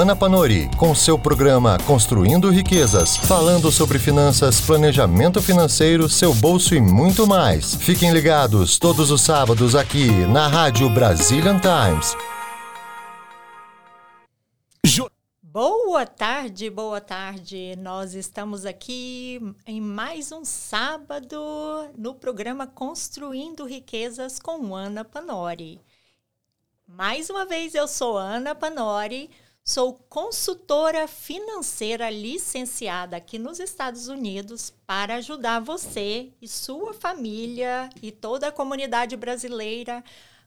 [0.00, 6.80] Ana Panori, com seu programa Construindo Riquezas, falando sobre finanças, planejamento financeiro, seu bolso e
[6.80, 7.74] muito mais.
[7.74, 12.16] Fiquem ligados todos os sábados aqui na Rádio Brazilian Times.
[15.42, 17.76] Boa tarde, boa tarde.
[17.76, 21.36] Nós estamos aqui em mais um sábado
[21.98, 25.78] no programa Construindo Riquezas com Ana Panori.
[26.88, 29.28] Mais uma vez, eu sou Ana Panori,
[29.64, 38.10] sou consultora financeira licenciada aqui nos Estados Unidos para ajudar você e sua família e
[38.10, 40.02] toda a comunidade brasileira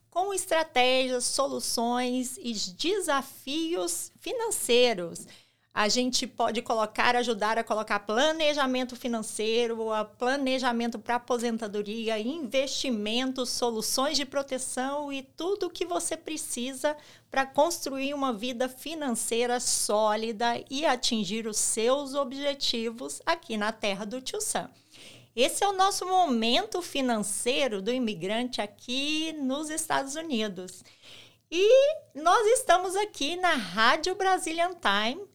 [0.09, 5.25] com estratégias, soluções e desafios financeiros
[5.73, 9.87] a gente pode colocar, ajudar a colocar planejamento financeiro,
[10.19, 16.95] planejamento para aposentadoria, investimentos, soluções de proteção e tudo o que você precisa
[17.31, 24.21] para construir uma vida financeira sólida e atingir os seus objetivos aqui na terra do
[24.21, 24.69] Tio Sam.
[25.35, 30.83] Esse é o nosso momento financeiro do imigrante aqui nos Estados Unidos.
[31.49, 35.32] E nós estamos aqui na Rádio Brazilian Time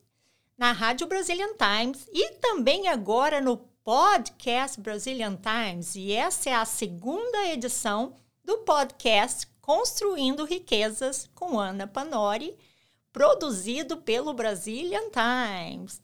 [0.59, 5.95] na Rádio Brazilian Times e também agora no podcast Brazilian Times.
[5.95, 12.59] E essa é a segunda edição do podcast Construindo Riquezas com Ana Panori,
[13.13, 16.03] produzido pelo Brazilian Times.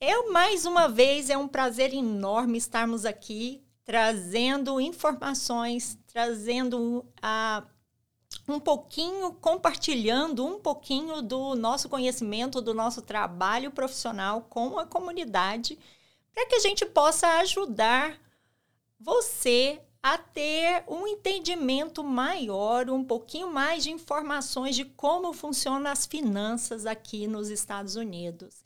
[0.00, 7.62] Eu, mais uma vez, é um prazer enorme estarmos aqui trazendo informações, trazendo a
[8.48, 15.78] um pouquinho, compartilhando um pouquinho do nosso conhecimento, do nosso trabalho profissional com a comunidade,
[16.32, 18.20] para que a gente possa ajudar
[19.00, 26.06] você a ter um entendimento maior, um pouquinho mais de informações de como funcionam as
[26.06, 28.64] finanças aqui nos Estados Unidos.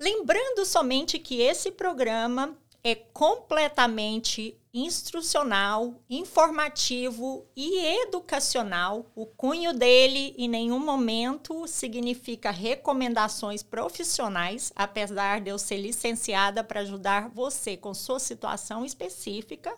[0.00, 2.56] Lembrando somente que esse programa
[2.88, 9.10] é completamente instrucional, informativo e educacional.
[9.12, 16.82] O cunho dele em nenhum momento significa recomendações profissionais, apesar de eu ser licenciada para
[16.82, 19.76] ajudar você com sua situação específica.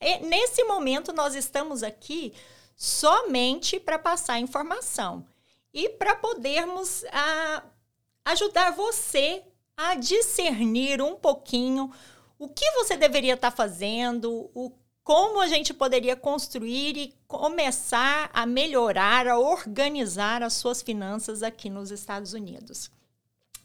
[0.00, 2.32] E nesse momento nós estamos aqui
[2.74, 5.26] somente para passar informação
[5.74, 7.64] e para podermos ah,
[8.24, 9.44] ajudar você
[9.76, 11.92] a discernir um pouquinho
[12.44, 14.70] o que você deveria estar tá fazendo, o
[15.02, 21.68] como a gente poderia construir e começar a melhorar, a organizar as suas finanças aqui
[21.68, 22.90] nos Estados Unidos.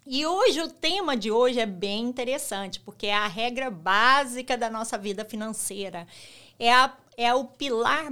[0.06, 4.70] E hoje, o tema de hoje é bem interessante, porque é a regra básica da
[4.70, 6.06] nossa vida financeira.
[6.58, 8.10] É, a, é o pilar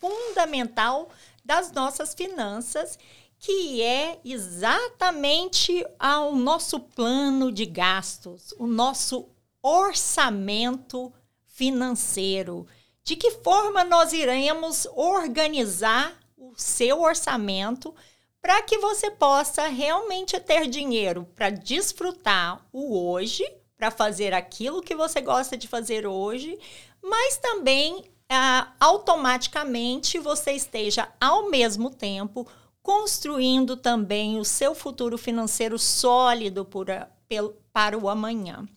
[0.00, 1.10] fundamental
[1.44, 2.98] das nossas finanças,
[3.38, 9.28] que é exatamente ao nosso plano de gastos, o nosso
[9.64, 11.10] orçamento
[11.46, 12.66] financeiro.
[13.02, 17.94] De que forma nós iremos organizar o seu orçamento
[18.42, 23.42] para que você possa realmente ter dinheiro para desfrutar o hoje,
[23.74, 26.58] para fazer aquilo que você gosta de fazer hoje,
[27.02, 32.46] mas também ah, automaticamente você esteja ao mesmo tempo
[32.82, 36.86] construindo também o seu futuro financeiro sólido por,
[37.26, 38.68] pelo, para o amanhã.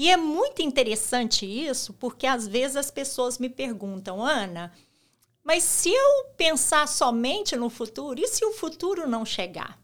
[0.00, 4.72] E é muito interessante isso, porque às vezes as pessoas me perguntam, Ana,
[5.44, 9.78] mas se eu pensar somente no futuro, e se o futuro não chegar?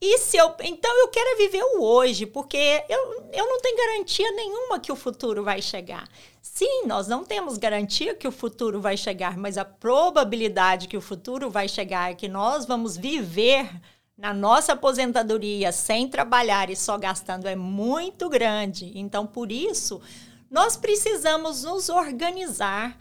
[0.00, 4.30] E se eu, então eu quero viver o hoje, porque eu, eu não tenho garantia
[4.30, 6.08] nenhuma que o futuro vai chegar.
[6.40, 11.00] Sim, nós não temos garantia que o futuro vai chegar, mas a probabilidade que o
[11.00, 13.68] futuro vai chegar é que nós vamos viver
[14.16, 18.92] na nossa aposentadoria sem trabalhar e só gastando é muito grande.
[18.94, 20.00] Então, por isso,
[20.50, 22.96] nós precisamos nos organizar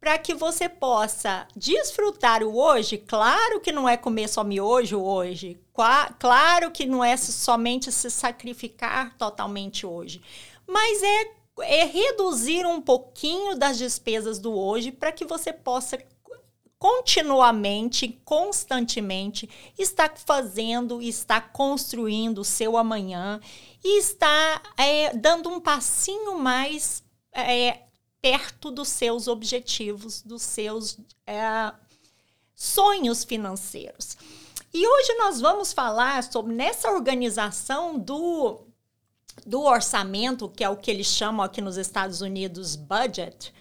[0.00, 2.98] para que você possa desfrutar o hoje.
[2.98, 5.58] Claro que não é comer só miojo hoje,
[6.18, 10.22] claro que não é somente se sacrificar totalmente hoje,
[10.66, 11.30] mas é,
[11.60, 15.98] é reduzir um pouquinho das despesas do hoje para que você possa
[16.78, 23.40] continuamente, constantemente, está fazendo, está construindo o seu amanhã
[23.82, 27.02] e está é, dando um passinho mais
[27.32, 27.82] é,
[28.20, 31.72] perto dos seus objetivos, dos seus é,
[32.54, 34.16] sonhos financeiros.
[34.72, 38.66] E hoje nós vamos falar sobre nessa organização do,
[39.46, 43.54] do orçamento, que é o que eles chamam aqui nos Estados Unidos budget,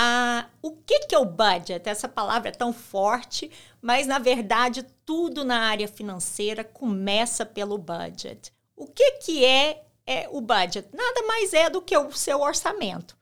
[0.00, 1.88] Ah, o que, que é o budget?
[1.88, 3.50] Essa palavra é tão forte,
[3.82, 8.52] mas na verdade tudo na área financeira começa pelo budget.
[8.76, 10.88] O que, que é, é o budget?
[10.92, 13.16] Nada mais é do que o seu orçamento.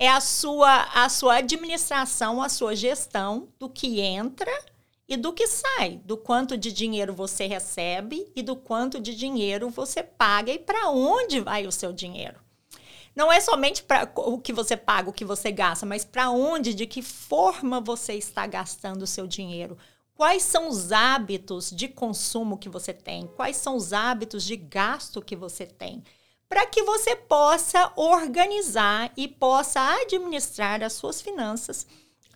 [0.00, 4.50] É a sua, a sua administração, a sua gestão do que entra
[5.06, 9.70] e do que sai, do quanto de dinheiro você recebe e do quanto de dinheiro
[9.70, 12.45] você paga e para onde vai o seu dinheiro.
[13.16, 16.74] Não é somente para o que você paga, o que você gasta, mas para onde,
[16.74, 19.78] de que forma você está gastando o seu dinheiro.
[20.14, 23.26] Quais são os hábitos de consumo que você tem?
[23.26, 26.04] Quais são os hábitos de gasto que você tem?
[26.46, 31.86] Para que você possa organizar e possa administrar as suas finanças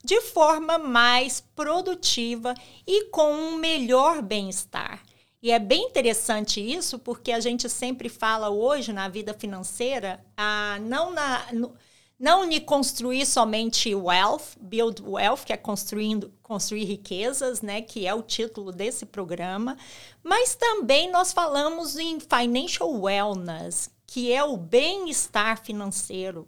[0.02, 2.54] de forma mais produtiva
[2.86, 5.02] e com um melhor bem-estar.
[5.42, 10.78] E é bem interessante isso, porque a gente sempre fala hoje na vida financeira, ah,
[10.82, 11.52] não na.
[11.52, 11.74] No,
[12.20, 18.12] não de construir somente wealth, build wealth, que é construindo, construir riquezas, né, que é
[18.12, 19.74] o título desse programa,
[20.22, 26.46] mas também nós falamos em financial wellness, que é o bem-estar financeiro,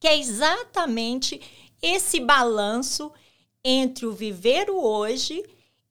[0.00, 1.40] que é exatamente
[1.80, 3.12] esse balanço
[3.62, 5.44] entre o viver o hoje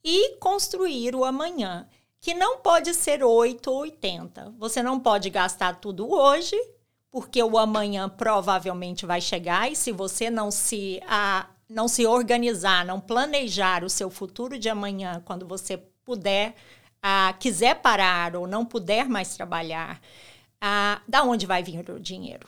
[0.03, 1.87] e construir o amanhã,
[2.21, 4.53] que não pode ser 8 ou 80.
[4.59, 6.55] Você não pode gastar tudo hoje,
[7.09, 12.85] porque o amanhã provavelmente vai chegar e se você não se a, não se organizar,
[12.85, 16.53] não planejar o seu futuro de amanhã, quando você puder,
[17.01, 19.99] a, quiser parar ou não puder mais trabalhar,
[20.61, 22.47] a, da onde vai vir o dinheiro?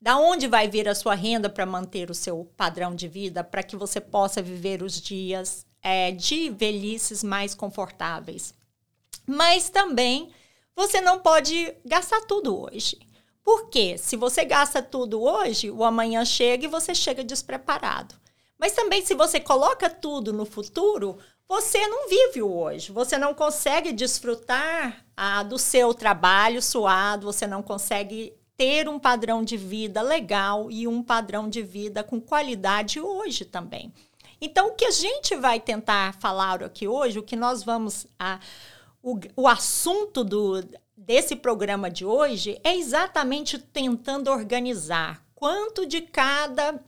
[0.00, 3.64] Da onde vai vir a sua renda para manter o seu padrão de vida, para
[3.64, 8.56] que você possa viver os dias é, de velhices mais confortáveis?
[9.28, 10.32] Mas também
[10.74, 12.98] você não pode gastar tudo hoje.
[13.44, 18.14] Porque se você gasta tudo hoje, o amanhã chega e você chega despreparado.
[18.58, 22.90] Mas também se você coloca tudo no futuro, você não vive o hoje.
[22.90, 29.44] Você não consegue desfrutar ah, do seu trabalho suado, você não consegue ter um padrão
[29.44, 33.92] de vida legal e um padrão de vida com qualidade hoje também.
[34.40, 38.06] Então, o que a gente vai tentar falar aqui hoje, o que nós vamos.
[38.18, 38.40] A,
[39.08, 40.62] o, o assunto do,
[40.94, 46.78] desse programa de hoje é exatamente tentando organizar quanto de cada.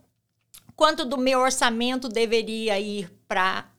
[0.76, 3.70] quanto do meu orçamento deveria ir para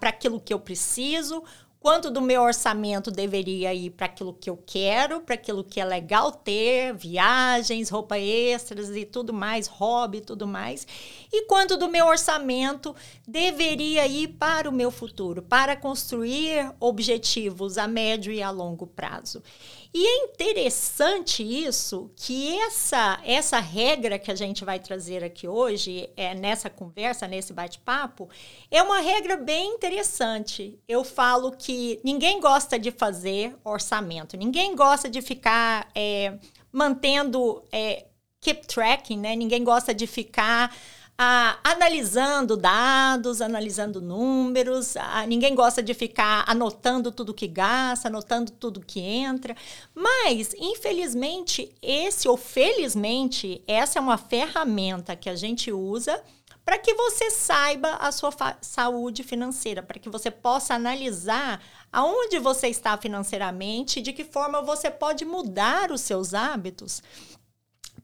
[0.00, 1.44] aquilo que eu preciso,
[1.82, 5.84] quanto do meu orçamento deveria ir para aquilo que eu quero, para aquilo que é
[5.84, 10.86] legal ter, viagens, roupa extras e tudo mais, hobby tudo mais,
[11.32, 12.94] e quanto do meu orçamento
[13.26, 19.42] deveria ir para o meu futuro, para construir objetivos a médio e a longo prazo.
[19.94, 26.08] E é interessante isso, que essa, essa regra que a gente vai trazer aqui hoje,
[26.16, 28.26] é, nessa conversa, nesse bate-papo,
[28.70, 30.78] é uma regra bem interessante.
[30.88, 36.38] Eu falo que ninguém gosta de fazer orçamento, ninguém gosta de ficar é,
[36.72, 38.06] mantendo, é,
[38.40, 39.36] keep tracking, né?
[39.36, 40.74] Ninguém gosta de ficar
[41.18, 44.96] ah, analisando dados, analisando números.
[44.96, 49.56] Ah, ninguém gosta de ficar anotando tudo que gasta, anotando tudo que entra.
[49.94, 56.22] Mas, infelizmente, esse ou felizmente, essa é uma ferramenta que a gente usa
[56.64, 58.30] para que você saiba a sua
[58.60, 61.60] saúde financeira, para que você possa analisar
[61.92, 67.02] aonde você está financeiramente, de que forma você pode mudar os seus hábitos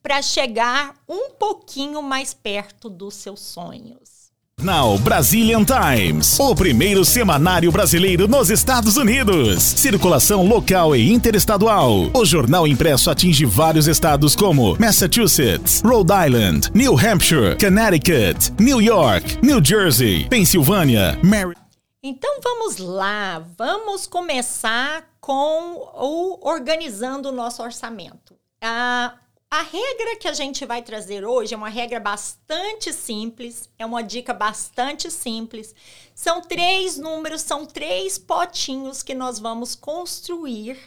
[0.08, 4.32] para chegar um pouquinho mais perto dos seus sonhos.
[4.58, 9.62] Now Brazilian Times, o primeiro semanário brasileiro nos Estados Unidos.
[9.62, 12.10] Circulação local e interestadual.
[12.14, 19.38] O jornal impresso atinge vários estados como Massachusetts, Rhode Island, New Hampshire, Connecticut, New York,
[19.42, 21.60] New Jersey, Pensilvânia, Maryland.
[22.02, 28.34] Então vamos lá, vamos começar com o organizando o nosso orçamento.
[28.62, 29.14] Ah,
[29.50, 34.02] a regra que a gente vai trazer hoje é uma regra bastante simples, é uma
[34.02, 35.74] dica bastante simples.
[36.14, 40.78] São três números, são três potinhos que nós vamos construir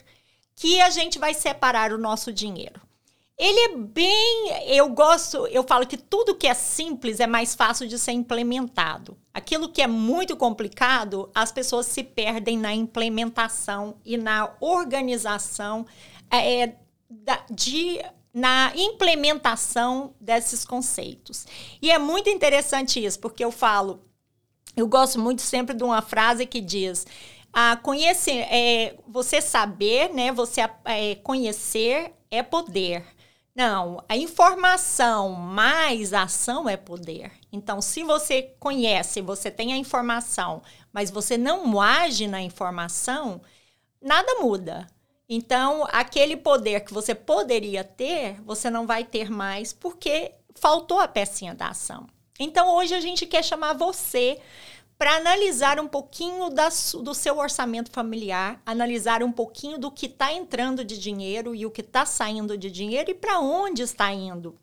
[0.55, 2.79] que a gente vai separar o nosso dinheiro.
[3.35, 7.87] Ele é bem, eu gosto, eu falo que tudo que é simples é mais fácil
[7.87, 9.17] de ser implementado.
[9.33, 15.87] Aquilo que é muito complicado, as pessoas se perdem na implementação e na organização
[16.29, 16.75] é,
[17.49, 17.99] de
[18.33, 21.45] na implementação desses conceitos.
[21.81, 24.01] E é muito interessante isso, porque eu falo,
[24.75, 27.05] eu gosto muito sempre de uma frase que diz:
[27.51, 30.31] a conhecer, é, você saber, né?
[30.31, 33.05] Você é, conhecer é poder.
[33.53, 37.33] Não, a informação mais ação é poder.
[37.51, 40.61] Então, se você conhece, você tem a informação,
[40.93, 43.41] mas você não age na informação,
[44.01, 44.87] nada muda.
[45.33, 51.07] Então, aquele poder que você poderia ter, você não vai ter mais porque faltou a
[51.07, 52.05] pecinha da ação.
[52.37, 54.41] Então, hoje a gente quer chamar você
[54.97, 56.67] para analisar um pouquinho da,
[57.01, 61.71] do seu orçamento familiar, analisar um pouquinho do que está entrando de dinheiro e o
[61.71, 64.59] que está saindo de dinheiro e para onde está indo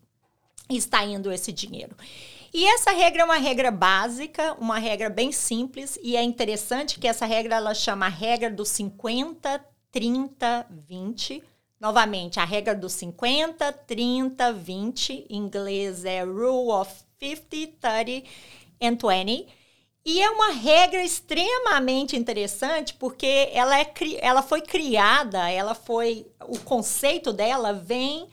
[0.68, 1.96] está indo esse dinheiro.
[2.52, 7.08] E essa regra é uma regra básica, uma regra bem simples, e é interessante que
[7.08, 11.42] essa regra ela chama a regra do 50, 30, 20.
[11.80, 15.26] Novamente, a regra do 50, 30, 20.
[15.28, 18.28] Em inglês é Rule of 50, 30
[18.80, 19.48] and 20.
[20.04, 26.26] E é uma regra extremamente interessante porque ela, é, ela foi criada, ela foi.
[26.46, 28.28] O conceito dela vem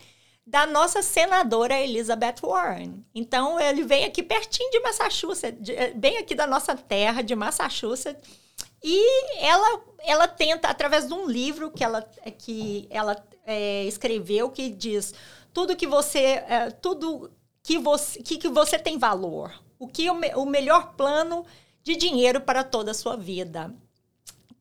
[0.47, 3.03] da nossa senadora Elizabeth Warren.
[3.13, 8.44] Então, ele vem aqui pertinho de Massachusetts, de, bem aqui da nossa terra, de Massachusetts.
[8.83, 12.01] E ela, ela tenta, através de um livro que ela,
[12.37, 13.15] que ela
[13.45, 15.13] é, escreveu, que diz
[15.53, 16.43] tudo que você.
[16.47, 17.31] É, tudo
[17.63, 19.53] que você, que, que você tem valor.
[19.79, 21.45] O que o, o melhor plano
[21.83, 23.73] de dinheiro para toda a sua vida.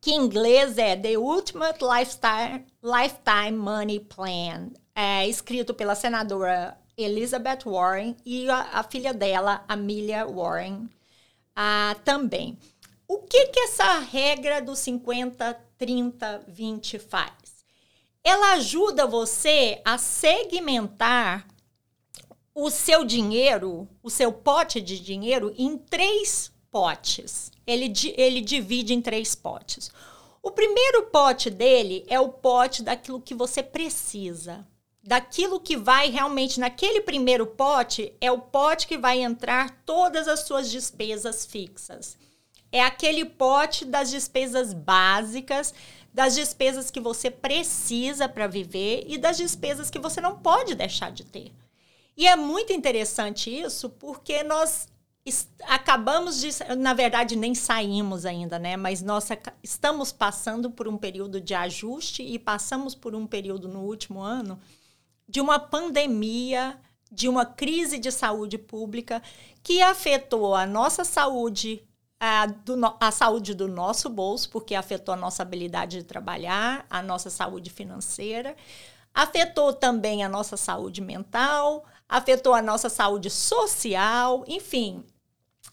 [0.00, 4.70] Que em inglês é The Ultimate Lifetime, Lifetime Money Plan.
[4.94, 10.88] É escrito pela senadora Elizabeth Warren e a, a filha dela, Amelia Warren,
[11.56, 12.58] ah, também.
[13.06, 17.32] O que, que essa regra do 50, 30, 20 faz?
[18.22, 21.46] Ela ajuda você a segmentar
[22.54, 27.52] o seu dinheiro, o seu pote de dinheiro, em três potes.
[27.66, 29.90] Ele, ele divide em três potes.
[30.42, 34.66] O primeiro pote dele é o pote daquilo que você precisa.
[35.02, 40.40] Daquilo que vai realmente naquele primeiro pote é o pote que vai entrar todas as
[40.40, 42.16] suas despesas fixas.
[42.74, 45.72] É aquele pote das despesas básicas,
[46.12, 51.12] das despesas que você precisa para viver e das despesas que você não pode deixar
[51.12, 51.52] de ter.
[52.16, 54.88] E é muito interessante isso porque nós
[55.68, 58.76] acabamos de, na verdade, nem saímos ainda, né?
[58.76, 59.28] Mas nós
[59.62, 64.58] estamos passando por um período de ajuste e passamos por um período no último ano
[65.28, 66.76] de uma pandemia,
[67.08, 69.22] de uma crise de saúde pública
[69.62, 71.86] que afetou a nossa saúde,
[72.18, 77.02] a, do, a saúde do nosso bolso, porque afetou a nossa habilidade de trabalhar, a
[77.02, 78.56] nossa saúde financeira,
[79.12, 85.04] afetou também a nossa saúde mental, afetou a nossa saúde social, enfim,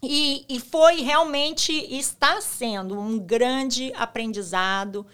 [0.03, 5.05] e, e foi realmente, está sendo um grande aprendizado,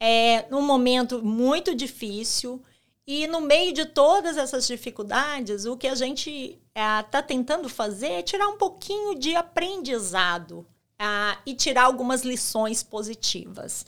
[0.00, 2.60] é, num momento muito difícil.
[3.06, 8.12] E no meio de todas essas dificuldades, o que a gente está é, tentando fazer
[8.12, 10.66] é tirar um pouquinho de aprendizado
[10.98, 13.84] é, e tirar algumas lições positivas.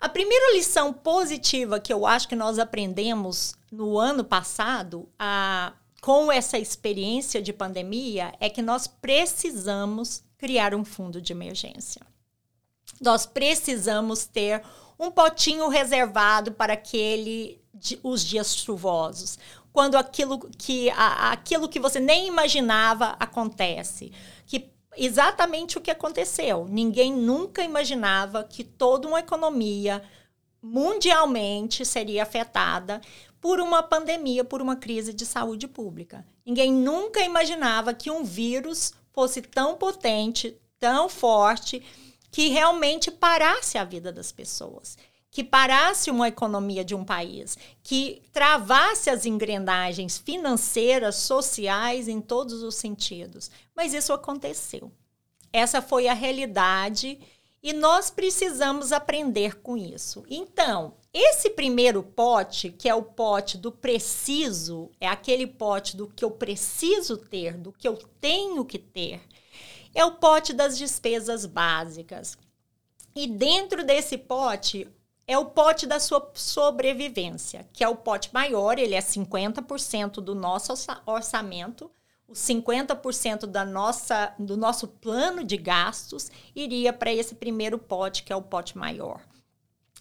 [0.00, 6.30] A primeira lição positiva que eu acho que nós aprendemos no ano passado, a, com
[6.30, 12.02] essa experiência de pandemia é que nós precisamos criar um fundo de emergência.
[13.00, 14.62] Nós precisamos ter
[14.98, 17.63] um potinho reservado para aquele
[18.02, 19.38] os dias chuvosos,
[19.72, 24.12] quando aquilo que a, aquilo que você nem imaginava acontece,
[24.46, 26.66] que exatamente o que aconteceu.
[26.68, 30.02] Ninguém nunca imaginava que toda uma economia
[30.62, 33.00] mundialmente seria afetada
[33.40, 36.24] por uma pandemia, por uma crise de saúde pública.
[36.46, 41.82] Ninguém nunca imaginava que um vírus fosse tão potente, tão forte,
[42.30, 44.96] que realmente parasse a vida das pessoas,
[45.34, 52.62] que parasse uma economia de um país, que travasse as engrenagens financeiras, sociais, em todos
[52.62, 53.50] os sentidos.
[53.74, 54.92] Mas isso aconteceu.
[55.52, 57.18] Essa foi a realidade
[57.60, 60.24] e nós precisamos aprender com isso.
[60.30, 66.24] Então, esse primeiro pote, que é o pote do preciso, é aquele pote do que
[66.24, 69.20] eu preciso ter, do que eu tenho que ter,
[69.92, 72.38] é o pote das despesas básicas.
[73.16, 74.88] E dentro desse pote
[75.26, 80.34] é o pote da sua sobrevivência, que é o pote maior, ele é 50% do
[80.34, 80.72] nosso
[81.06, 81.90] orçamento,
[82.28, 88.32] os 50% da nossa, do nosso plano de gastos iria para esse primeiro pote, que
[88.32, 89.20] é o pote maior.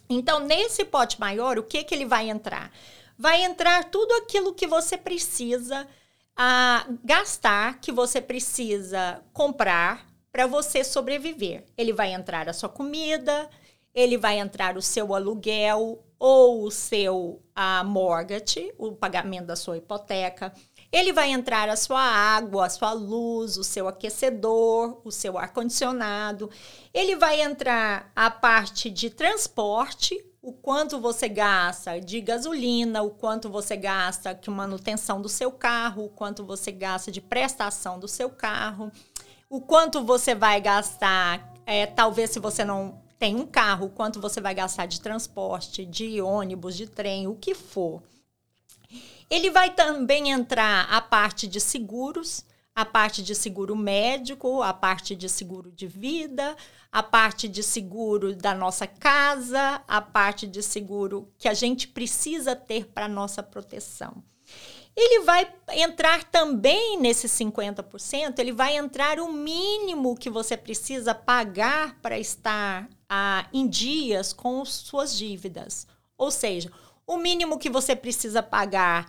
[0.09, 2.71] Então, nesse pote maior, o que, que ele vai entrar?
[3.17, 5.87] Vai entrar tudo aquilo que você precisa
[6.35, 11.63] a gastar, que você precisa comprar para você sobreviver.
[11.77, 13.49] Ele vai entrar a sua comida,
[13.93, 19.75] ele vai entrar o seu aluguel, ou o seu a mortgage, o pagamento da sua
[19.75, 20.53] hipoteca.
[20.89, 26.49] Ele vai entrar a sua água, a sua luz, o seu aquecedor, o seu ar-condicionado.
[26.93, 33.49] Ele vai entrar a parte de transporte, o quanto você gasta de gasolina, o quanto
[33.49, 38.29] você gasta com manutenção do seu carro, o quanto você gasta de prestação do seu
[38.29, 38.89] carro,
[39.49, 44.41] o quanto você vai gastar, é, talvez se você não tem um carro, quanto você
[44.41, 48.03] vai gastar de transporte, de ônibus, de trem, o que for.
[49.29, 52.43] Ele vai também entrar a parte de seguros,
[52.75, 56.53] a parte de seguro médico, a parte de seguro de vida,
[56.91, 62.57] a parte de seguro da nossa casa, a parte de seguro que a gente precisa
[62.57, 64.21] ter para nossa proteção.
[64.93, 71.97] Ele vai entrar também nesses 50%, ele vai entrar o mínimo que você precisa pagar
[72.01, 75.85] para estar ah, em dias com suas dívidas.
[76.17, 76.71] Ou seja,
[77.05, 79.07] o mínimo que você precisa pagar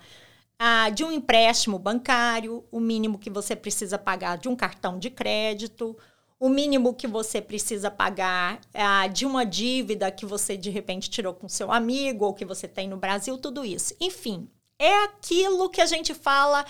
[0.59, 5.09] ah, de um empréstimo bancário, o mínimo que você precisa pagar de um cartão de
[5.09, 5.97] crédito,
[6.39, 11.33] o mínimo que você precisa pagar ah, de uma dívida que você de repente tirou
[11.33, 13.97] com seu amigo ou que você tem no Brasil, tudo isso.
[13.99, 16.63] Enfim, é aquilo que a gente fala,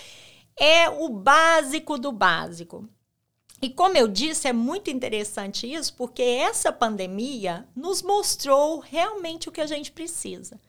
[0.56, 2.88] é o básico do básico.
[3.64, 9.52] E como eu disse, é muito interessante isso, porque essa pandemia nos mostrou realmente o
[9.52, 10.60] que a gente precisa.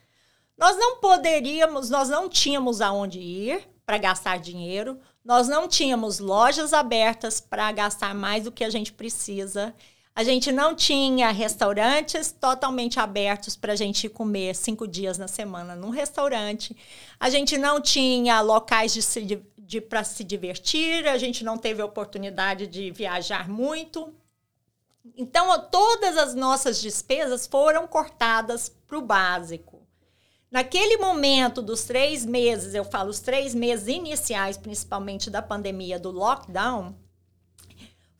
[0.56, 6.72] Nós não poderíamos, nós não tínhamos aonde ir para gastar dinheiro, nós não tínhamos lojas
[6.72, 9.74] abertas para gastar mais do que a gente precisa.
[10.14, 15.76] A gente não tinha restaurantes totalmente abertos para a gente comer cinco dias na semana
[15.76, 16.74] num restaurante.
[17.20, 19.20] A gente não tinha locais de, se,
[19.66, 21.06] de para se divertir.
[21.08, 24.14] A gente não teve oportunidade de viajar muito.
[25.16, 29.86] Então, todas as nossas despesas foram cortadas para o básico.
[30.50, 36.10] Naquele momento dos três meses, eu falo os três meses iniciais, principalmente da pandemia do
[36.10, 36.94] lockdown,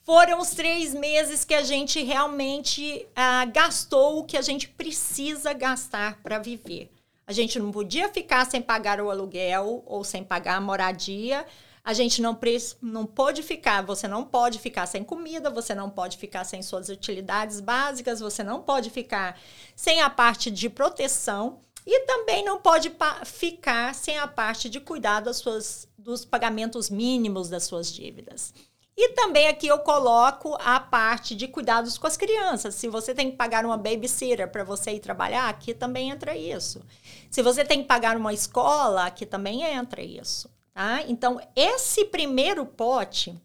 [0.03, 5.53] foram os três meses que a gente realmente ah, gastou o que a gente precisa
[5.53, 6.93] gastar para viver.
[7.27, 11.45] A gente não podia ficar sem pagar o aluguel ou sem pagar a moradia.
[11.83, 12.39] A gente não,
[12.81, 16.89] não pode ficar, você não pode ficar sem comida, você não pode ficar sem suas
[16.89, 19.39] utilidades básicas, você não pode ficar
[19.75, 22.93] sem a parte de proteção e também não pode
[23.25, 28.53] ficar sem a parte de cuidar das suas, dos pagamentos mínimos das suas dívidas.
[28.97, 32.75] E também aqui eu coloco a parte de cuidados com as crianças.
[32.75, 36.83] Se você tem que pagar uma babysitter para você ir trabalhar, aqui também entra isso.
[37.31, 40.51] Se você tem que pagar uma escola, aqui também entra isso.
[40.73, 41.03] Tá?
[41.09, 43.39] Então, esse primeiro pote.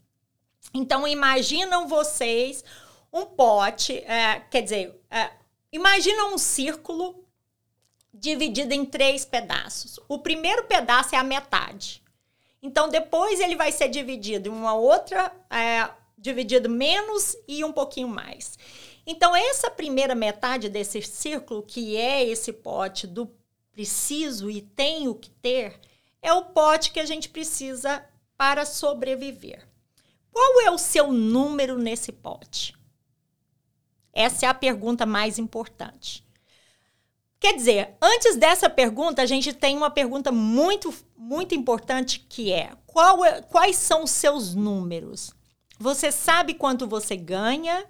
[0.73, 2.63] Então, imaginam vocês
[3.11, 5.31] um pote, é, quer dizer, é,
[5.69, 7.25] imagina um círculo
[8.13, 9.99] dividido em três pedaços.
[10.07, 12.00] O primeiro pedaço é a metade.
[12.61, 18.07] Então, depois ele vai ser dividido em uma outra, é, dividido menos e um pouquinho
[18.07, 18.57] mais.
[19.05, 23.31] Então, essa primeira metade desse círculo, que é esse pote do
[23.71, 25.79] preciso e tenho que ter,
[26.21, 28.05] é o pote que a gente precisa
[28.37, 29.67] para sobreviver.
[30.31, 32.75] Qual é o seu número nesse pote?
[34.13, 36.23] Essa é a pergunta mais importante.
[37.41, 42.71] Quer dizer, antes dessa pergunta, a gente tem uma pergunta muito, muito importante que é,
[42.85, 45.33] qual é quais são os seus números?
[45.79, 47.83] Você sabe quanto você ganha?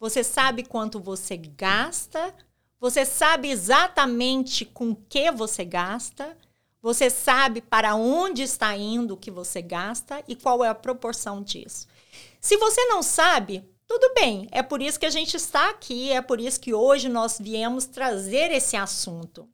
[0.00, 2.34] Você sabe quanto você gasta?
[2.80, 6.36] Você sabe exatamente com que você gasta?
[6.82, 11.44] Você sabe para onde está indo o que você gasta e qual é a proporção
[11.44, 11.86] disso?
[12.40, 16.20] Se você não sabe, tudo bem, é por isso que a gente está aqui, é
[16.20, 19.48] por isso que hoje nós viemos trazer esse assunto.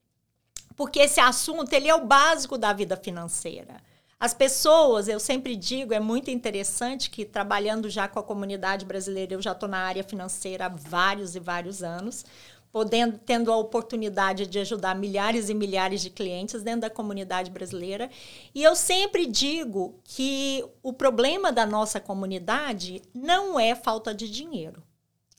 [0.75, 3.81] Porque esse assunto ele é o básico da vida financeira.
[4.19, 9.35] As pessoas, eu sempre digo, é muito interessante que trabalhando já com a comunidade brasileira,
[9.35, 12.25] eu já estou na área financeira há vários e vários anos
[12.73, 18.11] podendo tendo a oportunidade de ajudar milhares e milhares de clientes dentro da comunidade brasileira.
[18.55, 24.83] E eu sempre digo que o problema da nossa comunidade não é falta de dinheiro.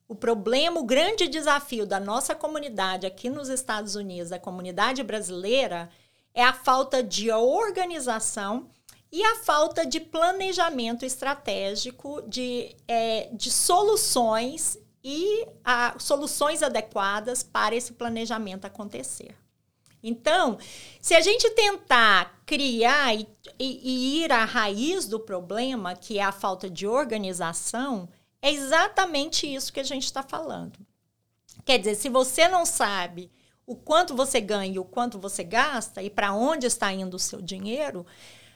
[0.07, 5.89] O problema, o grande desafio da nossa comunidade aqui nos Estados Unidos, a comunidade brasileira,
[6.35, 8.69] é a falta de organização
[9.11, 17.75] e a falta de planejamento estratégico, de, é, de soluções e a, soluções adequadas para
[17.75, 19.35] esse planejamento acontecer.
[20.01, 20.57] Então,
[20.99, 26.23] se a gente tentar criar e, e, e, ir à raiz do problema, que é
[26.23, 28.09] a falta de organização,
[28.41, 30.77] é exatamente isso que a gente está falando.
[31.63, 33.31] Quer dizer, se você não sabe
[33.65, 37.19] o quanto você ganha e o quanto você gasta e para onde está indo o
[37.19, 38.05] seu dinheiro,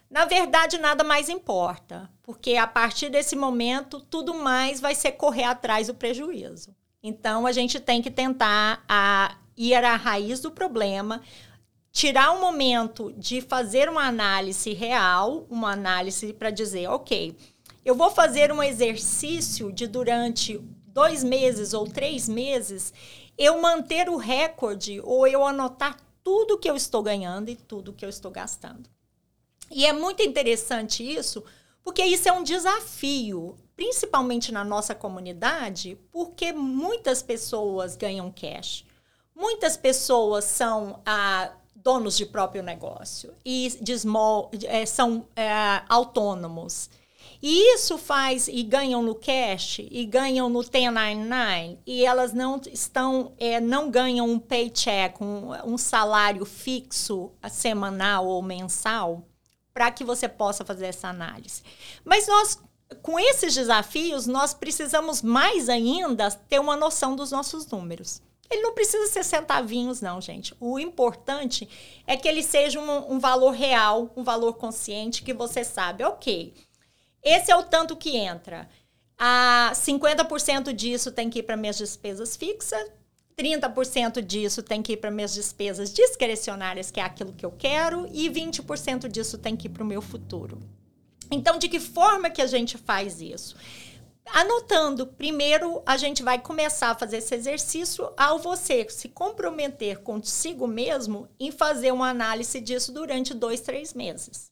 [0.10, 5.44] na verdade nada mais importa, porque a partir desse momento tudo mais vai ser correr
[5.44, 6.76] atrás do prejuízo.
[7.02, 11.22] Então a gente tem que tentar a, ir à raiz do problema,
[11.92, 17.36] tirar um momento de fazer uma análise real, uma análise para dizer, ok,
[17.84, 22.94] eu vou fazer um exercício de durante dois meses ou três meses
[23.38, 28.04] eu manter o recorde ou eu anotar tudo que eu estou ganhando e tudo que
[28.04, 28.90] eu estou gastando.
[29.70, 31.44] E é muito interessante isso,
[31.84, 38.86] porque isso é um desafio, principalmente na nossa comunidade, porque muitas pessoas ganham cash.
[39.36, 45.48] Muitas pessoas são ah, donos de próprio negócio e de small, é, são é,
[45.88, 46.90] autônomos.
[47.42, 53.32] E isso faz, e ganham no cash, e ganham no 1099, e elas não estão,
[53.38, 59.24] é, não ganham um paycheck, um, um salário fixo semanal ou mensal,
[59.78, 61.62] para que você possa fazer essa análise.
[62.04, 62.60] Mas nós,
[63.04, 68.20] com esses desafios, nós precisamos mais ainda ter uma noção dos nossos números.
[68.50, 70.56] Ele não precisa ser centavinhos, não, gente.
[70.60, 71.70] O importante
[72.08, 76.56] é que ele seja um, um valor real, um valor consciente, que você sabe, ok,
[77.22, 78.68] esse é o tanto que entra.
[79.16, 82.90] A 50% disso tem que ir para minhas despesas fixas,
[83.38, 88.08] 30% disso tem que ir para minhas despesas discrecionárias, que é aquilo que eu quero,
[88.12, 90.60] e 20% disso tem que ir para o meu futuro.
[91.30, 93.56] Então, de que forma que a gente faz isso?
[94.34, 100.68] Anotando, primeiro a gente vai começar a fazer esse exercício ao você se comprometer consigo
[100.68, 104.52] mesmo em fazer uma análise disso durante dois, três meses.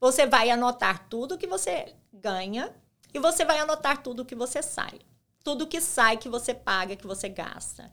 [0.00, 2.72] Você vai anotar tudo que você ganha
[3.12, 5.00] e você vai anotar tudo que você sai.
[5.44, 7.90] Tudo que sai, que você paga, que você gasta.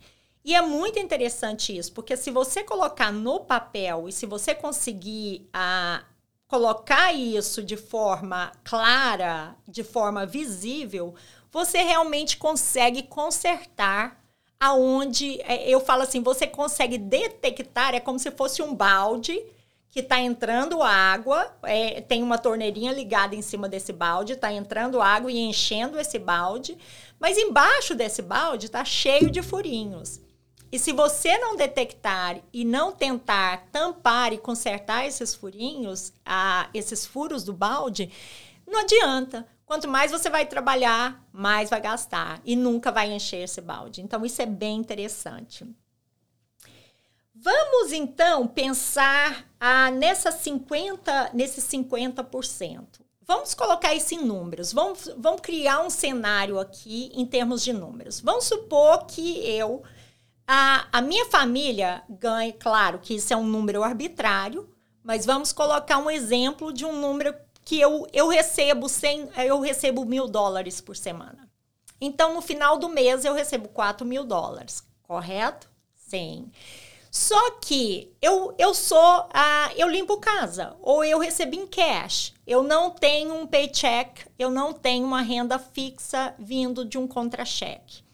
[0.48, 5.50] E é muito interessante isso, porque se você colocar no papel e se você conseguir
[5.54, 6.06] a,
[6.48, 11.14] colocar isso de forma clara, de forma visível,
[11.52, 14.24] você realmente consegue consertar
[14.58, 19.38] aonde é, eu falo assim, você consegue detectar, é como se fosse um balde
[19.90, 25.02] que está entrando água, é, tem uma torneirinha ligada em cima desse balde, está entrando
[25.02, 26.78] água e enchendo esse balde,
[27.20, 30.26] mas embaixo desse balde está cheio de furinhos.
[30.72, 37.06] E se você não detectar e não tentar tampar e consertar esses furinhos, a, esses
[37.06, 38.12] furos do balde,
[38.68, 39.48] não adianta.
[39.66, 44.02] Quanto mais você vai trabalhar, mais vai gastar e nunca vai encher esse balde.
[44.02, 45.66] Então, isso é bem interessante.
[47.40, 53.02] Vamos então pensar ah, nessa 50, nesses 50%.
[53.22, 54.72] Vamos colocar isso em números.
[54.72, 58.22] Vamos, vamos criar um cenário aqui em termos de números.
[58.22, 59.84] Vamos supor que eu,
[60.48, 64.70] a, a minha família ganhe, claro que isso é um número arbitrário,
[65.04, 70.06] mas vamos colocar um exemplo de um número que eu, eu recebo 100, eu recebo
[70.06, 71.50] mil dólares por semana.
[72.00, 75.70] Então, no final do mês, eu recebo 4 mil dólares, correto?
[75.96, 76.50] Sim.
[77.12, 82.34] Só que eu, eu sou, a, eu limpo casa, ou eu recebi em cash.
[82.46, 88.07] Eu não tenho um paycheck, eu não tenho uma renda fixa vindo de um contra-cheque.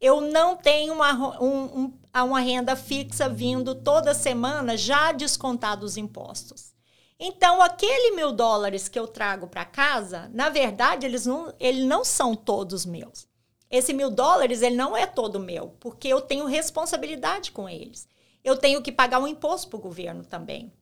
[0.00, 5.96] Eu não tenho uma, um, um, uma renda fixa vindo toda semana, já descontado os
[5.96, 6.74] impostos.
[7.18, 12.04] Então, aquele mil dólares que eu trago para casa, na verdade, eles não, eles não
[12.04, 13.26] são todos meus.
[13.70, 18.06] Esse mil dólares, ele não é todo meu, porque eu tenho responsabilidade com eles
[18.46, 20.72] eu tenho que pagar um imposto para o governo também.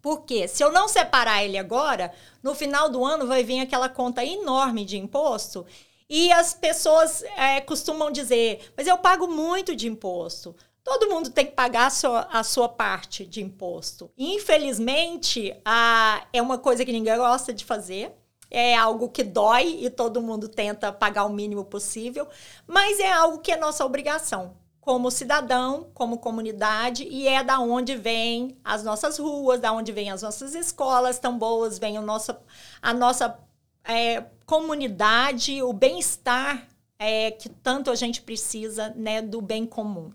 [0.00, 2.10] Porque se eu não separar ele agora,
[2.42, 5.66] no final do ano vai vir aquela conta enorme de imposto
[6.08, 10.54] e as pessoas é, costumam dizer: mas eu pago muito de imposto.
[10.82, 14.10] Todo mundo tem que pagar a sua, a sua parte de imposto.
[14.16, 18.12] Infelizmente, a, é uma coisa que ninguém gosta de fazer.
[18.50, 22.26] É algo que dói e todo mundo tenta pagar o mínimo possível,
[22.66, 24.56] mas é algo que é nossa obrigação
[24.88, 30.10] como cidadão, como comunidade, e é da onde vem as nossas ruas, da onde vem
[30.10, 32.34] as nossas escolas tão boas, vem o nosso,
[32.80, 33.38] a nossa
[33.84, 36.66] é, comunidade, o bem-estar
[36.98, 40.10] é, que tanto a gente precisa né, do bem comum.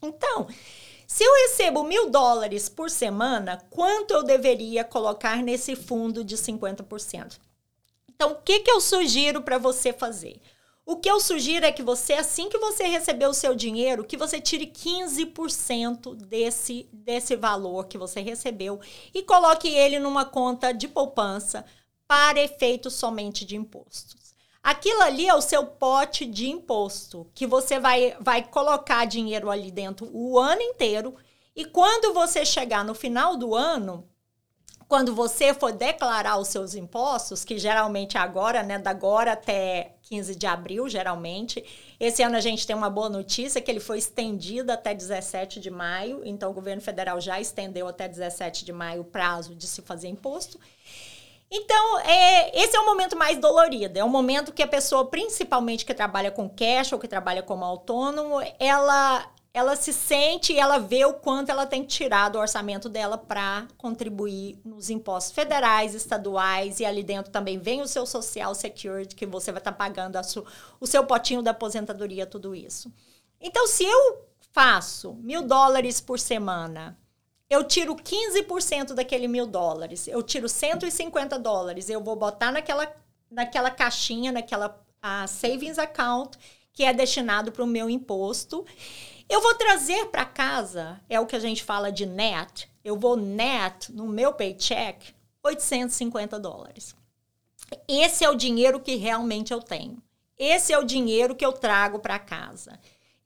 [0.00, 0.48] Então,
[1.06, 7.38] se eu recebo mil dólares por semana, quanto eu deveria colocar nesse fundo de 50%?
[8.08, 10.40] Então, o que, que eu sugiro para você fazer?
[10.86, 14.16] O que eu sugiro é que você, assim que você receber o seu dinheiro, que
[14.16, 18.80] você tire 15% desse, desse valor que você recebeu
[19.12, 21.62] e coloque ele numa conta de poupança
[22.10, 24.34] para efeito somente de impostos.
[24.60, 29.70] Aquilo ali é o seu pote de imposto, que você vai, vai colocar dinheiro ali
[29.70, 31.14] dentro o ano inteiro.
[31.54, 34.10] E quando você chegar no final do ano,
[34.88, 40.34] quando você for declarar os seus impostos, que geralmente agora, né, da agora até 15
[40.34, 41.64] de abril, geralmente.
[42.00, 45.70] Esse ano a gente tem uma boa notícia que ele foi estendido até 17 de
[45.70, 49.80] maio, então o governo federal já estendeu até 17 de maio o prazo de se
[49.80, 50.58] fazer imposto.
[51.50, 53.98] Então, é, esse é o momento mais dolorido.
[53.98, 57.64] É o momento que a pessoa, principalmente que trabalha com cash ou que trabalha como
[57.64, 62.38] autônomo, ela ela se sente e ela vê o quanto ela tem que tirar do
[62.38, 68.06] orçamento dela para contribuir nos impostos federais, estaduais e ali dentro também vem o seu
[68.06, 70.46] social security que você vai estar tá pagando su,
[70.78, 72.92] o seu potinho da aposentadoria, tudo isso.
[73.40, 76.96] Então, se eu faço mil dólares por semana,
[77.50, 82.90] eu tiro 15% daquele mil dólares, eu tiro 150 dólares, eu vou botar naquela,
[83.28, 86.38] naquela caixinha, naquela a savings account
[86.72, 88.64] que é destinado para o meu imposto.
[89.28, 93.16] Eu vou trazer para casa, é o que a gente fala de net, eu vou
[93.16, 96.94] net no meu paycheck 850 dólares.
[97.88, 100.02] Esse é o dinheiro que realmente eu tenho.
[100.38, 102.78] Esse é o dinheiro que eu trago para casa.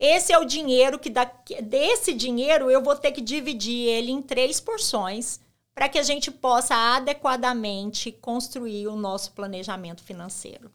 [0.07, 1.25] Esse é o dinheiro que da,
[1.63, 5.41] desse dinheiro eu vou ter que dividir ele em três porções
[5.75, 10.71] para que a gente possa adequadamente construir o nosso planejamento financeiro.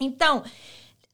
[0.00, 0.42] Então,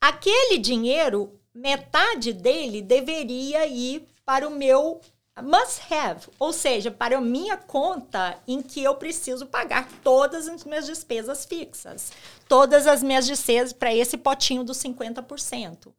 [0.00, 5.00] aquele dinheiro metade dele deveria ir para o meu
[5.42, 10.62] must have, ou seja, para a minha conta em que eu preciso pagar todas as
[10.62, 12.12] minhas despesas fixas,
[12.48, 15.92] todas as minhas despesas para esse potinho dos 50%.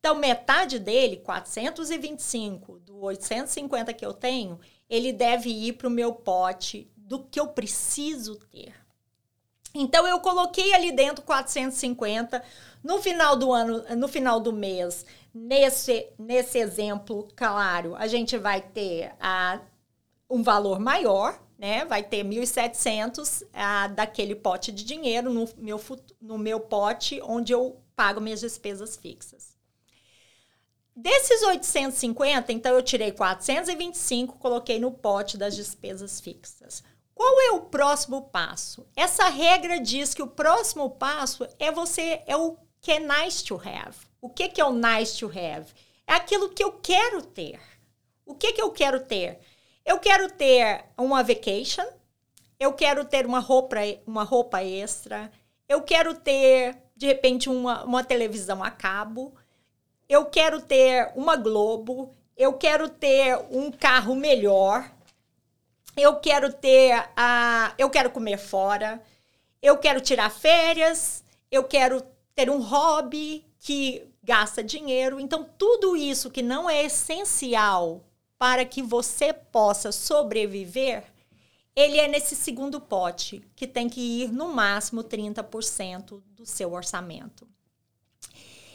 [0.00, 4.58] Então, metade dele, 425 do 850 que eu tenho,
[4.88, 8.74] ele deve ir para o meu pote do que eu preciso ter.
[9.74, 12.42] Então, eu coloquei ali dentro 450
[12.82, 18.62] no final do ano, no final do mês, nesse, nesse exemplo, claro, a gente vai
[18.62, 19.60] ter a,
[20.30, 21.84] um valor maior, né?
[21.84, 25.78] Vai ter 1.700 a, daquele pote de dinheiro no meu,
[26.18, 29.49] no meu pote onde eu pago minhas despesas fixas.
[31.02, 36.84] Desses 850, então eu tirei 425, coloquei no pote das despesas fixas.
[37.14, 38.86] Qual é o próximo passo?
[38.94, 43.54] Essa regra diz que o próximo passo é você é o que é nice to
[43.54, 43.96] have.
[44.20, 45.72] O que, que é o nice to have?
[46.06, 47.58] É aquilo que eu quero ter.
[48.26, 49.38] O que, que eu quero ter?
[49.86, 51.86] Eu quero ter uma vacation,
[52.58, 55.32] eu quero ter uma roupa, uma roupa extra,
[55.66, 59.34] eu quero ter, de repente, uma, uma televisão a cabo,
[60.10, 64.90] eu quero ter uma Globo, eu quero ter um carro melhor,
[65.96, 67.72] eu quero ter a.
[67.78, 69.00] Eu quero comer fora,
[69.62, 72.02] eu quero tirar férias, eu quero
[72.34, 75.20] ter um hobby que gasta dinheiro.
[75.20, 78.02] Então, tudo isso que não é essencial
[78.36, 81.04] para que você possa sobreviver,
[81.76, 87.46] ele é nesse segundo pote, que tem que ir no máximo 30% do seu orçamento.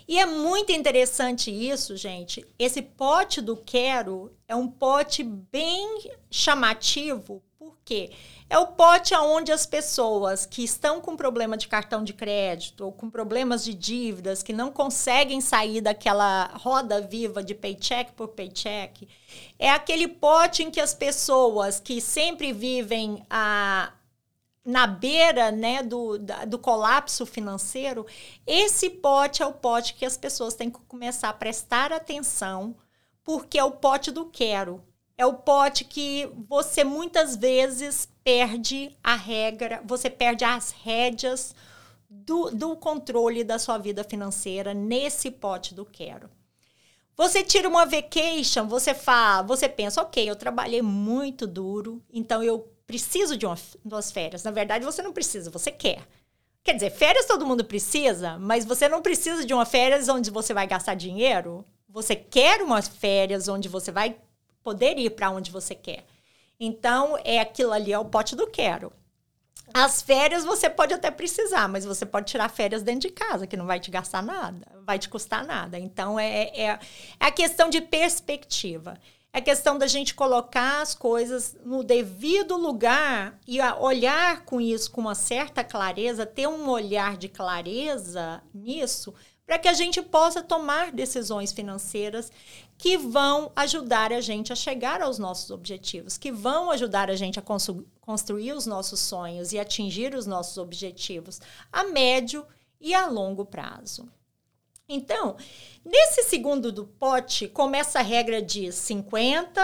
[0.08, 2.46] E é muito interessante isso, gente.
[2.60, 8.12] Esse pote do quero é um pote bem chamativo, porque
[8.48, 12.92] é o pote onde as pessoas que estão com problema de cartão de crédito ou
[12.92, 19.08] com problemas de dívidas, que não conseguem sair daquela roda viva de paycheck por paycheck,
[19.58, 23.92] é aquele pote em que as pessoas que sempre vivem a
[24.66, 28.06] na beira né, do, do colapso financeiro,
[28.48, 32.76] esse pote é o pote que as pessoas têm que começar a prestar atenção,
[33.24, 34.84] porque é o pote do quero.
[35.18, 41.56] É o pote que você muitas vezes perde a regra, você perde as rédeas
[42.10, 46.30] do, do controle da sua vida financeira nesse pote do quero.
[47.16, 52.75] Você tira uma vacation, você fala, você pensa, ok, eu trabalhei muito duro, então eu
[52.88, 54.44] preciso de uma, duas férias.
[54.44, 56.08] Na verdade, você não precisa, você quer.
[56.64, 60.54] Quer dizer, férias todo mundo precisa, mas você não precisa de uma férias onde você
[60.54, 61.64] vai gastar dinheiro.
[61.88, 64.18] Você quer umas férias onde você vai
[64.64, 66.04] poder ir para onde você quer.
[66.60, 68.92] Então, é aquilo ali, é o pote do quero.
[69.74, 73.58] As férias você pode até precisar, mas você pode tirar férias dentro de casa, que
[73.58, 75.78] não vai te gastar nada, vai te custar nada.
[75.78, 76.80] Então, é, é, é
[77.20, 78.98] a questão de perspectiva.
[79.36, 85.02] É questão da gente colocar as coisas no devido lugar e olhar com isso com
[85.02, 89.14] uma certa clareza, ter um olhar de clareza nisso,
[89.46, 92.32] para que a gente possa tomar decisões financeiras
[92.78, 97.38] que vão ajudar a gente a chegar aos nossos objetivos, que vão ajudar a gente
[97.38, 97.44] a
[98.00, 101.42] construir os nossos sonhos e atingir os nossos objetivos
[101.74, 102.46] a médio
[102.80, 104.10] e a longo prazo.
[104.88, 105.36] Então,
[105.84, 109.62] nesse segundo do pote, começa a regra de 50,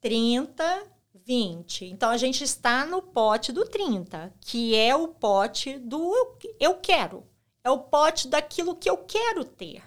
[0.00, 0.82] 30,
[1.14, 1.84] 20.
[1.86, 6.12] Então, a gente está no pote do 30, que é o pote do
[6.58, 7.24] eu quero.
[7.62, 9.82] É o pote daquilo que eu quero ter.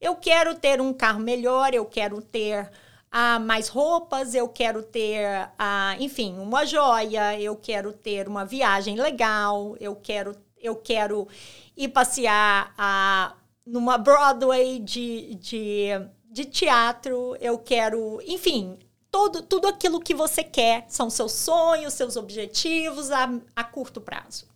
[0.00, 2.70] Eu quero ter um carro melhor, eu quero ter
[3.10, 8.96] ah, mais roupas, eu quero ter, ah, enfim, uma joia, eu quero ter uma viagem
[8.96, 11.28] legal, eu quero, eu quero
[11.76, 13.34] ir passear ah,
[13.66, 15.88] numa Broadway de, de,
[16.30, 18.78] de teatro, eu quero, enfim,
[19.10, 24.48] todo, tudo aquilo que você quer são seus sonhos, seus objetivos a, a curto prazo.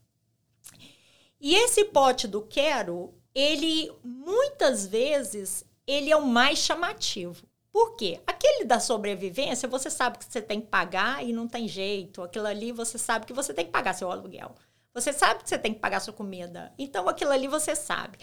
[1.41, 7.47] E esse pote do quero, ele muitas vezes ele é o mais chamativo.
[7.71, 8.21] Por quê?
[8.27, 12.23] Aquele da sobrevivência, você sabe que você tem que pagar e não tem jeito.
[12.23, 14.55] Aquilo ali, você sabe que você tem que pagar seu aluguel.
[14.95, 16.73] Você sabe que você tem que pagar sua comida.
[16.79, 18.17] Então, aquilo ali você sabe.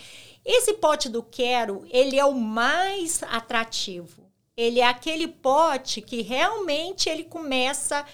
[0.45, 4.30] Esse pote do quero, ele é o mais atrativo.
[4.58, 8.06] Ele é aquele pote que realmente ele começa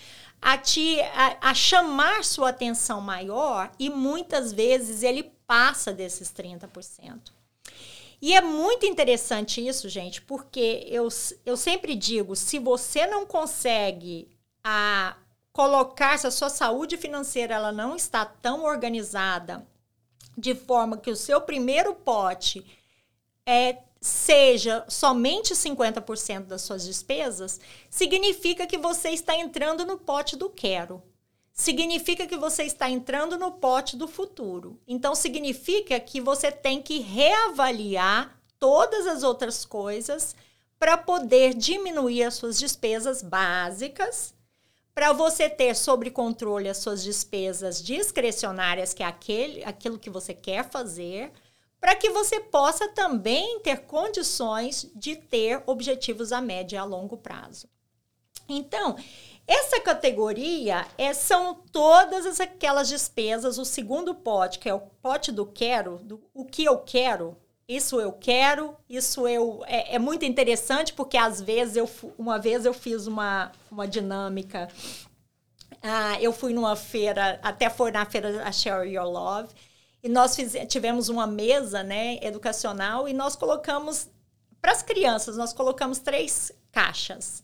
[0.41, 7.31] a te a, a chamar sua atenção maior e muitas vezes ele passa desses 30%.
[8.21, 11.07] E é muito interessante isso, gente, porque eu,
[11.45, 14.27] eu sempre digo: se você não consegue
[14.63, 15.15] a,
[15.53, 19.65] colocar, se a sua saúde financeira ela não está tão organizada,
[20.37, 22.65] de forma que o seu primeiro pote
[23.45, 30.49] é, seja somente 50% das suas despesas, significa que você está entrando no pote do
[30.49, 31.01] quero
[31.57, 34.79] significa que você está entrando no pote do futuro.
[34.87, 40.35] Então, significa que você tem que reavaliar todas as outras coisas
[40.79, 44.35] para poder diminuir as suas despesas básicas,
[44.97, 50.33] para você ter sob controle as suas despesas discrecionárias, que é aquele, aquilo que você
[50.33, 51.31] quer fazer,
[51.79, 57.15] para que você possa também ter condições de ter objetivos a médio e a longo
[57.15, 57.69] prazo.
[58.49, 58.95] Então,
[59.45, 65.45] essa categoria é, são todas aquelas despesas, o segundo pote, que é o pote do
[65.45, 69.63] quero, do, o que eu quero, isso eu quero, isso eu.
[69.65, 74.69] É, é, muito interessante, porque às vezes eu uma vez eu fiz uma, uma dinâmica.
[75.81, 79.53] Ah, eu fui numa feira, até foi na feira a Share Your Love,
[80.01, 84.09] e nós fiz, tivemos uma mesa né, educacional e nós colocamos,
[84.61, 87.43] para as crianças, nós colocamos três caixas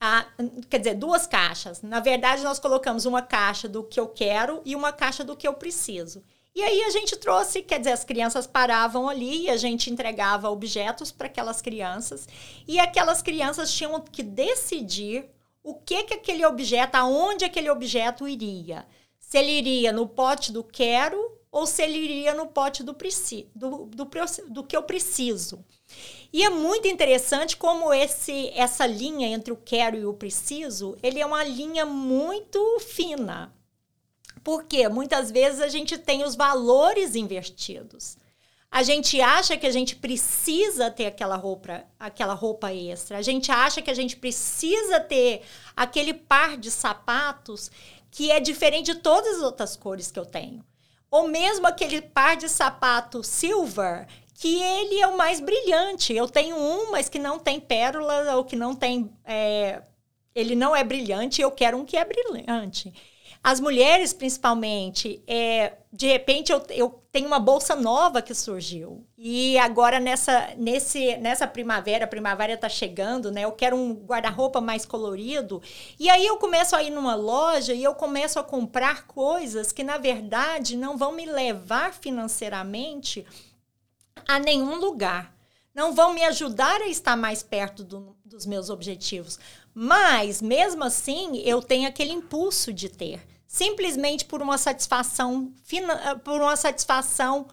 [0.00, 0.26] a,
[0.68, 1.82] quer dizer, duas caixas.
[1.82, 5.46] Na verdade, nós colocamos uma caixa do que eu quero e uma caixa do que
[5.46, 6.24] eu preciso.
[6.54, 10.50] E aí a gente trouxe, quer dizer, as crianças paravam ali e a gente entregava
[10.50, 12.28] objetos para aquelas crianças
[12.66, 15.30] e aquelas crianças tinham que decidir
[15.62, 18.86] o que que aquele objeto, aonde aquele objeto iria.
[19.18, 22.96] Se ele iria no pote do quero ou se ele iria no pote do,
[23.54, 24.10] do, do,
[24.48, 25.64] do que eu preciso.
[26.32, 31.20] E é muito interessante como esse essa linha entre o quero e o preciso, ele
[31.20, 33.52] é uma linha muito fina.
[34.42, 38.16] Porque muitas vezes a gente tem os valores invertidos.
[38.70, 43.18] A gente acha que a gente precisa ter aquela roupa, aquela roupa extra.
[43.18, 45.42] A gente acha que a gente precisa ter
[45.74, 47.70] aquele par de sapatos
[48.12, 50.64] que é diferente de todas as outras cores que eu tenho.
[51.10, 56.14] Ou mesmo aquele par de sapato silver que ele é o mais brilhante.
[56.14, 59.12] Eu tenho um, mas que não tem pérola ou que não tem.
[59.24, 59.82] É,
[60.34, 62.94] ele não é brilhante, eu quero um que é brilhante.
[63.42, 69.06] As mulheres, principalmente, é, de repente eu, eu tenho uma bolsa nova que surgiu.
[69.16, 73.44] E agora, nessa, nesse, nessa primavera, a primavera está chegando, né?
[73.44, 75.62] Eu quero um guarda-roupa mais colorido.
[75.98, 79.82] E aí eu começo a ir numa loja e eu começo a comprar coisas que,
[79.82, 83.26] na verdade, não vão me levar financeiramente
[84.28, 85.34] a nenhum lugar.
[85.74, 89.38] Não vão me ajudar a estar mais perto do, dos meus objetivos.
[89.72, 93.29] Mas, mesmo assim, eu tenho aquele impulso de ter.
[93.52, 97.48] Simplesmente por uma satisfação, eh, por uma satisfação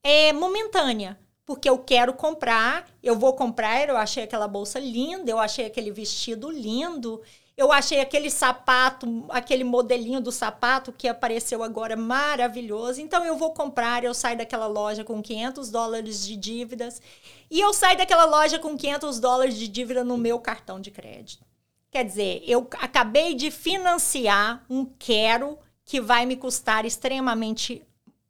[0.00, 1.18] é, momentânea.
[1.44, 5.90] Porque eu quero comprar, eu vou comprar, eu achei aquela bolsa linda, eu achei aquele
[5.90, 7.20] vestido lindo,
[7.56, 13.00] eu achei aquele sapato, aquele modelinho do sapato que apareceu agora maravilhoso.
[13.00, 17.02] Então eu vou comprar, eu saio daquela loja com 500 dólares de dívidas
[17.50, 21.49] e eu saio daquela loja com 500 dólares de dívida no meu cartão de crédito.
[21.90, 27.82] Quer dizer, eu acabei de financiar um quero que vai me custar extremamente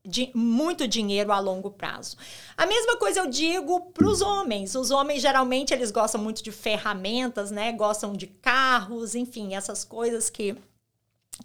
[0.02, 2.16] de muito dinheiro a longo prazo.
[2.56, 4.74] A mesma coisa eu digo para os homens.
[4.74, 7.70] Os homens geralmente eles gostam muito de ferramentas, né?
[7.72, 10.56] Gostam de carros, enfim, essas coisas que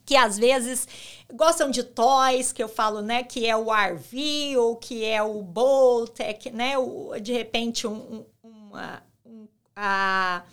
[0.05, 0.88] que às vezes
[1.34, 5.41] gostam de toys, que eu falo, né, que é o RV ou que é o
[5.41, 10.43] Bolt, é que, né, o, de repente um, um, uma, um, a,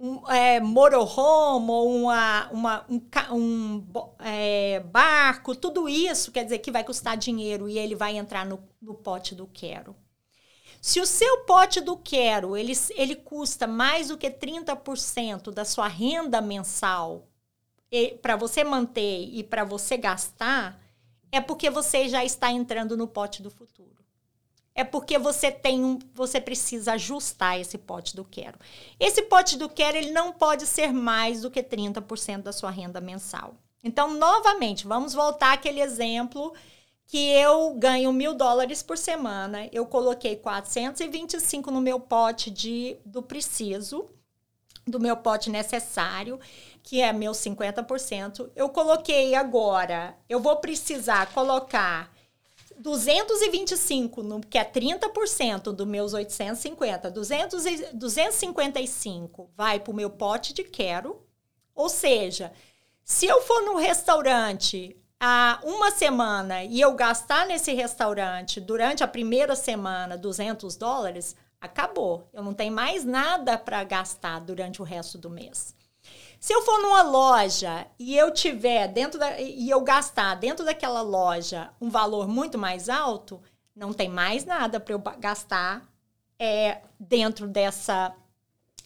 [0.00, 3.02] um é, motorhome ou uma, uma, um,
[3.36, 3.86] um
[4.18, 8.58] é, barco, tudo isso quer dizer que vai custar dinheiro e ele vai entrar no,
[8.80, 9.94] no pote do quero.
[10.80, 15.86] Se o seu pote do quero ele, ele custa mais do que 30% da sua
[15.86, 17.28] renda mensal
[18.22, 20.80] para você manter e para você gastar,
[21.30, 23.99] é porque você já está entrando no pote do futuro.
[24.74, 28.58] É porque você tem um, você precisa ajustar esse pote do quero.
[28.98, 33.00] Esse pote do quero ele não pode ser mais do que 30% da sua renda
[33.00, 33.54] mensal.
[33.82, 36.52] Então, novamente, vamos voltar àquele exemplo
[37.06, 39.68] que eu ganho mil dólares por semana.
[39.72, 44.08] Eu coloquei 425 no meu pote de do preciso,
[44.86, 46.38] do meu pote necessário
[46.82, 48.50] que é meu 50%.
[48.54, 52.10] Eu coloquei agora, eu vou precisar colocar
[52.80, 60.08] 225, no, que é 30% dos meus 850, 200 e, 255 vai para o meu
[60.08, 61.20] pote de quero.
[61.74, 62.52] Ou seja,
[63.04, 69.08] se eu for no restaurante há uma semana e eu gastar nesse restaurante durante a
[69.08, 72.26] primeira semana 200 dólares, acabou.
[72.32, 75.74] Eu não tenho mais nada para gastar durante o resto do mês.
[76.40, 81.02] Se eu for numa loja e eu tiver dentro da, e eu gastar dentro daquela
[81.02, 83.42] loja um valor muito mais alto,
[83.76, 85.86] não tem mais nada para eu gastar
[86.38, 88.14] é, dentro dessa,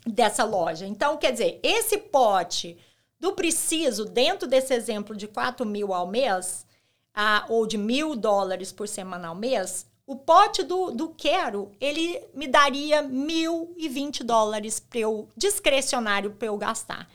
[0.04, 0.84] dessa loja.
[0.84, 2.76] Então, quer dizer, esse pote
[3.20, 6.66] do preciso, dentro desse exemplo de 4 mil ao mês,
[7.14, 12.20] ah, ou de mil dólares por semana ao mês, o pote do, do quero, ele
[12.34, 17.08] me daria 1.020 dólares para eu, discrecionário para eu gastar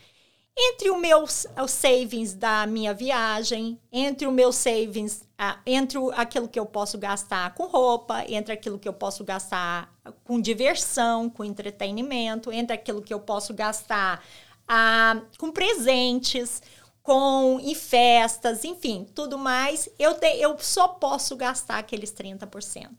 [0.62, 5.24] entre o meu o savings da minha viagem, entre o meu savings,
[5.66, 9.90] entre aquilo que eu posso gastar com roupa, entre aquilo que eu posso gastar
[10.26, 14.22] com diversão, com entretenimento, entre aquilo que eu posso gastar
[14.66, 16.62] uh, com presentes,
[17.02, 22.90] com em festas, enfim, tudo mais, eu, te, eu só posso gastar aqueles 30%.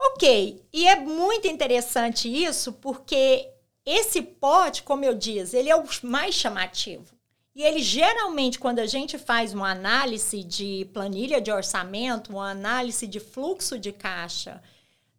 [0.00, 3.51] Ok, e é muito interessante isso porque
[3.84, 7.14] esse pote, como eu disse, ele é o mais chamativo.
[7.54, 13.06] E ele geralmente, quando a gente faz uma análise de planilha de orçamento, uma análise
[13.06, 14.62] de fluxo de caixa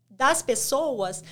[0.10, 1.24] das pessoas,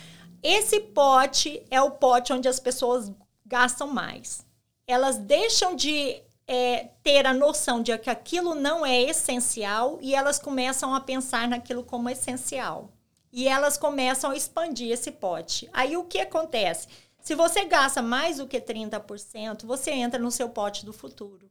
[0.43, 3.11] esse pote é o pote onde as pessoas
[3.45, 4.45] gastam mais.
[4.85, 10.37] Elas deixam de é, ter a noção de que aquilo não é essencial e elas
[10.37, 12.91] começam a pensar naquilo como essencial.
[13.31, 15.69] E elas começam a expandir esse pote.
[15.71, 16.87] Aí o que acontece?
[17.21, 21.49] Se você gasta mais do que 30%, você entra no seu pote do futuro.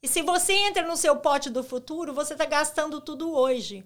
[0.00, 3.84] E se você entra no seu pote do futuro, você está gastando tudo hoje.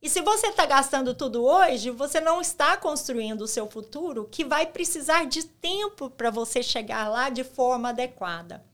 [0.00, 4.44] E se você está gastando tudo hoje, você não está construindo o seu futuro, que
[4.44, 8.64] vai precisar de tempo para você chegar lá de forma adequada.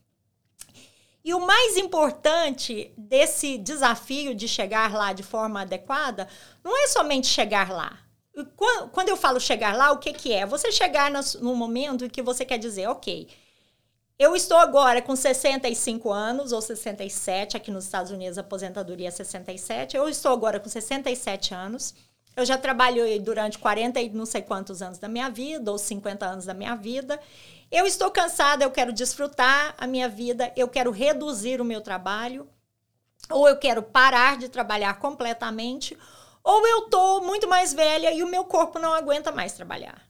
[1.25, 6.29] E o mais importante desse desafio de chegar lá de forma adequada
[6.63, 7.99] não é somente chegar lá,
[8.93, 10.47] quando eu falo chegar lá, o que, que é?
[10.47, 11.11] Você chegar
[11.41, 13.29] no momento em que você quer dizer, ok,
[14.19, 19.11] eu estou agora com 65 anos, ou 67, aqui nos Estados Unidos a aposentadoria é
[19.11, 21.95] 67, eu estou agora com 67 anos,
[22.37, 26.25] eu já trabalhei durante 40 e não sei quantos anos da minha vida, ou 50
[26.25, 27.21] anos da minha vida,
[27.71, 32.49] eu estou cansada, eu quero desfrutar a minha vida, eu quero reduzir o meu trabalho,
[33.31, 35.99] ou eu quero parar de trabalhar completamente,
[36.45, 40.03] ou eu tô muito mais velha e o meu corpo não aguenta mais trabalhar.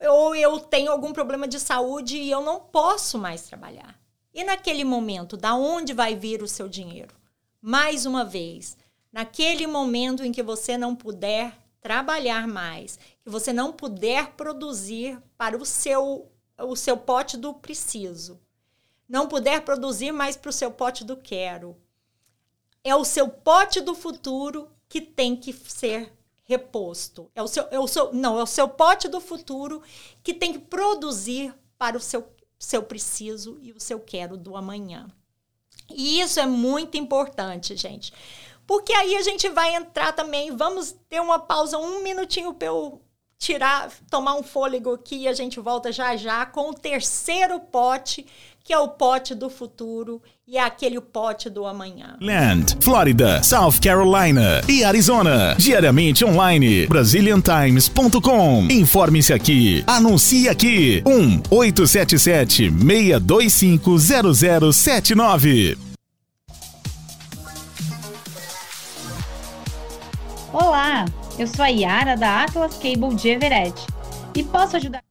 [0.00, 3.98] Ou eu tenho algum problema de saúde e eu não posso mais trabalhar.
[4.32, 7.14] E naquele momento, da onde vai vir o seu dinheiro?
[7.60, 8.76] Mais uma vez,
[9.12, 15.56] naquele momento em que você não puder trabalhar mais, que você não puder produzir para
[15.56, 16.30] o seu
[16.62, 18.38] o seu pote do preciso,
[19.08, 21.74] não puder produzir mais para o seu pote do quero.
[22.84, 26.12] É o seu pote do futuro que tem que ser
[26.42, 27.30] reposto.
[27.32, 29.80] É o seu, é o seu, não, é o seu pote do futuro
[30.20, 32.28] que tem que produzir para o seu,
[32.58, 35.08] seu preciso e o seu quero do amanhã.
[35.88, 38.12] E isso é muito importante, gente.
[38.66, 43.00] Porque aí a gente vai entrar também, vamos ter uma pausa, um minutinho para eu
[43.38, 48.26] tirar, tomar um fôlego aqui e a gente volta já já com o terceiro pote,
[48.64, 52.16] que é o pote do futuro e é aquele pote do amanhã.
[52.20, 55.54] Land, Flórida, South Carolina e Arizona.
[55.58, 56.86] Diariamente online.
[56.86, 58.68] BrazilianTimes.com.
[58.70, 59.84] Informe-se aqui.
[59.86, 61.02] Anuncie aqui.
[61.06, 63.98] 1 877 625
[64.72, 65.78] 0079.
[70.52, 71.04] Olá,
[71.38, 73.86] eu sou a Yara da Atlas Cable de Everett
[74.34, 75.09] e posso ajudar.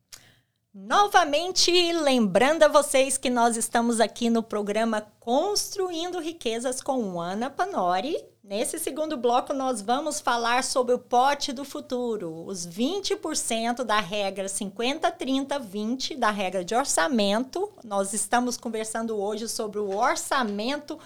[0.90, 8.18] Novamente, lembrando a vocês que nós estamos aqui no programa Construindo Riquezas com Ana Panori.
[8.44, 14.48] Nesse segundo bloco, nós vamos falar sobre o pote do futuro, os 20% da regra
[14.48, 17.72] 50-30-20, da regra de orçamento.
[17.84, 20.98] Nós estamos conversando hoje sobre o orçamento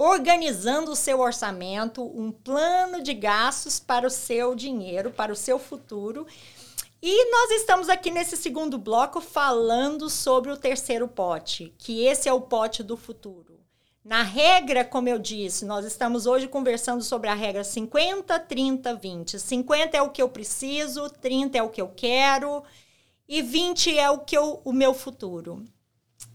[0.00, 5.58] organizando o seu orçamento, um plano de gastos para o seu dinheiro, para o seu
[5.58, 6.26] futuro.
[7.02, 12.32] E nós estamos aqui nesse segundo bloco falando sobre o terceiro pote, que esse é
[12.32, 13.58] o pote do futuro.
[14.04, 19.38] Na regra, como eu disse, nós estamos hoje conversando sobre a regra 50, 30, 20.
[19.38, 22.62] 50 é o que eu preciso, 30 é o que eu quero
[23.26, 25.64] e 20 é o que eu, o meu futuro.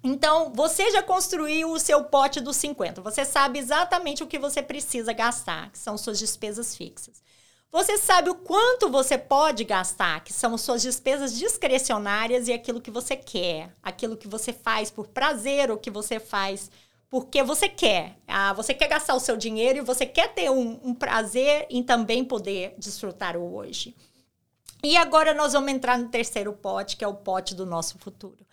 [0.03, 3.01] Então, você já construiu o seu pote dos 50.
[3.01, 7.21] Você sabe exatamente o que você precisa gastar, que são suas despesas fixas.
[7.75, 12.89] Você sabe o quanto você pode gastar, que são suas despesas discrecionárias e aquilo que
[12.89, 16.71] você quer, aquilo que você faz por prazer ou que você faz
[17.09, 18.17] porque você quer.
[18.25, 21.83] Ah, você quer gastar o seu dinheiro e você quer ter um, um prazer em
[21.83, 23.93] também poder desfrutar o hoje.
[24.81, 28.47] E agora nós vamos entrar no terceiro pote, que é o pote do nosso futuro.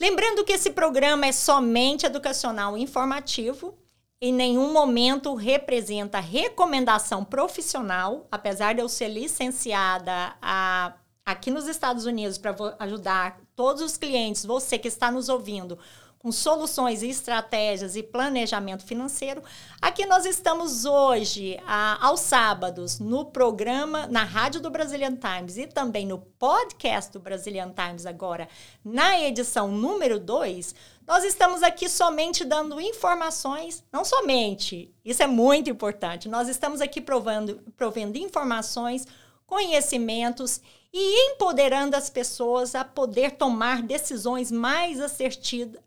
[0.00, 3.78] Lembrando que esse programa é somente educacional e informativo.
[4.18, 10.94] Em nenhum momento representa recomendação profissional, apesar de eu ser licenciada a,
[11.24, 15.78] aqui nos Estados Unidos para ajudar todos os clientes, você que está nos ouvindo,
[16.26, 19.42] com soluções estratégias e planejamento financeiro.
[19.80, 25.66] Aqui nós estamos hoje, a, aos sábados, no programa, na rádio do Brazilian Times e
[25.66, 28.48] também no podcast do Brazilian Times, agora
[28.84, 30.74] na edição número 2.
[31.06, 37.00] Nós estamos aqui somente dando informações, não somente, isso é muito importante, nós estamos aqui
[37.00, 39.06] provando, provendo informações,
[39.46, 40.60] conhecimentos
[40.92, 44.98] e empoderando as pessoas a poder tomar decisões mais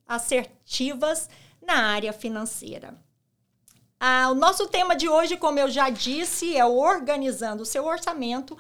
[0.08, 1.30] assertivas
[1.62, 2.98] na área financeira.
[4.00, 8.58] Ah, o nosso tema de hoje, como eu já disse, é organizando o seu orçamento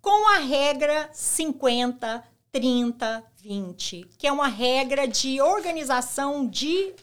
[0.00, 6.94] com a regra 50, 30, 20, que é uma regra de organização de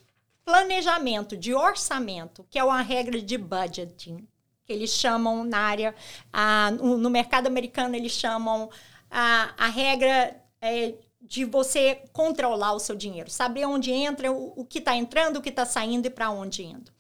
[0.46, 4.28] planejamento, de orçamento, que é uma regra de budgeting
[4.68, 5.96] que eles chamam na área,
[6.32, 8.70] a, no mercado americano, eles chamam
[9.10, 14.66] a, a regra é, de você controlar o seu dinheiro, saber onde entra, o, o
[14.66, 16.92] que está entrando, o que está saindo e para onde indo.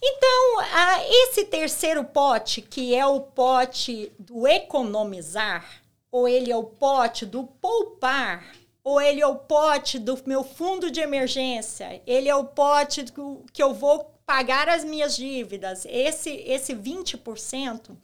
[0.00, 5.82] Então, a, esse terceiro pote, que é o pote do economizar,
[6.18, 8.44] ou ele é o pote do poupar,
[8.82, 13.04] ou ele é o pote do meu fundo de emergência, ele é o pote
[13.52, 17.96] que eu vou pagar as minhas dívidas, esse, esse 20%,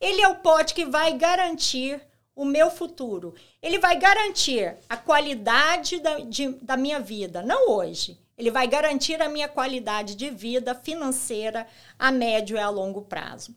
[0.00, 2.00] ele é o pote que vai garantir
[2.34, 3.34] o meu futuro.
[3.60, 8.18] Ele vai garantir a qualidade da, de, da minha vida, não hoje.
[8.36, 11.66] Ele vai garantir a minha qualidade de vida financeira
[11.98, 13.54] a médio e a longo prazo.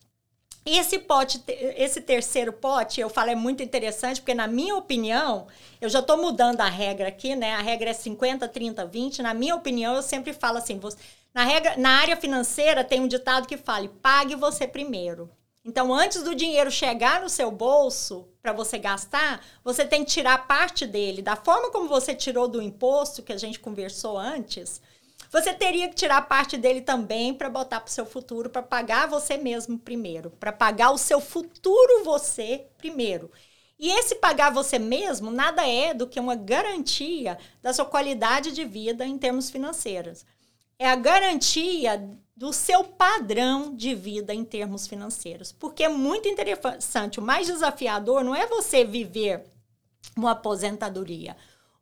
[0.67, 5.45] E esse pote, esse terceiro pote, eu falo, é muito interessante, porque, na minha opinião,
[5.79, 7.53] eu já estou mudando a regra aqui, né?
[7.53, 9.21] A regra é 50, 30, 20.
[9.21, 10.97] Na minha opinião, eu sempre falo assim: você,
[11.31, 15.29] na, regra, na área financeira tem um ditado que fala: pague você primeiro.
[15.63, 20.47] Então, antes do dinheiro chegar no seu bolso para você gastar, você tem que tirar
[20.47, 21.21] parte dele.
[21.21, 24.81] Da forma como você tirou do imposto, que a gente conversou antes,
[25.29, 29.07] você teria que tirar parte dele também para botar para o seu futuro, para pagar
[29.07, 33.31] você mesmo primeiro, para pagar o seu futuro você primeiro.
[33.77, 38.63] E esse pagar você mesmo nada é do que uma garantia da sua qualidade de
[38.63, 40.25] vida em termos financeiros
[40.77, 45.51] é a garantia do seu padrão de vida em termos financeiros.
[45.51, 49.43] Porque é muito interessante, o mais desafiador não é você viver
[50.15, 51.35] uma aposentadoria.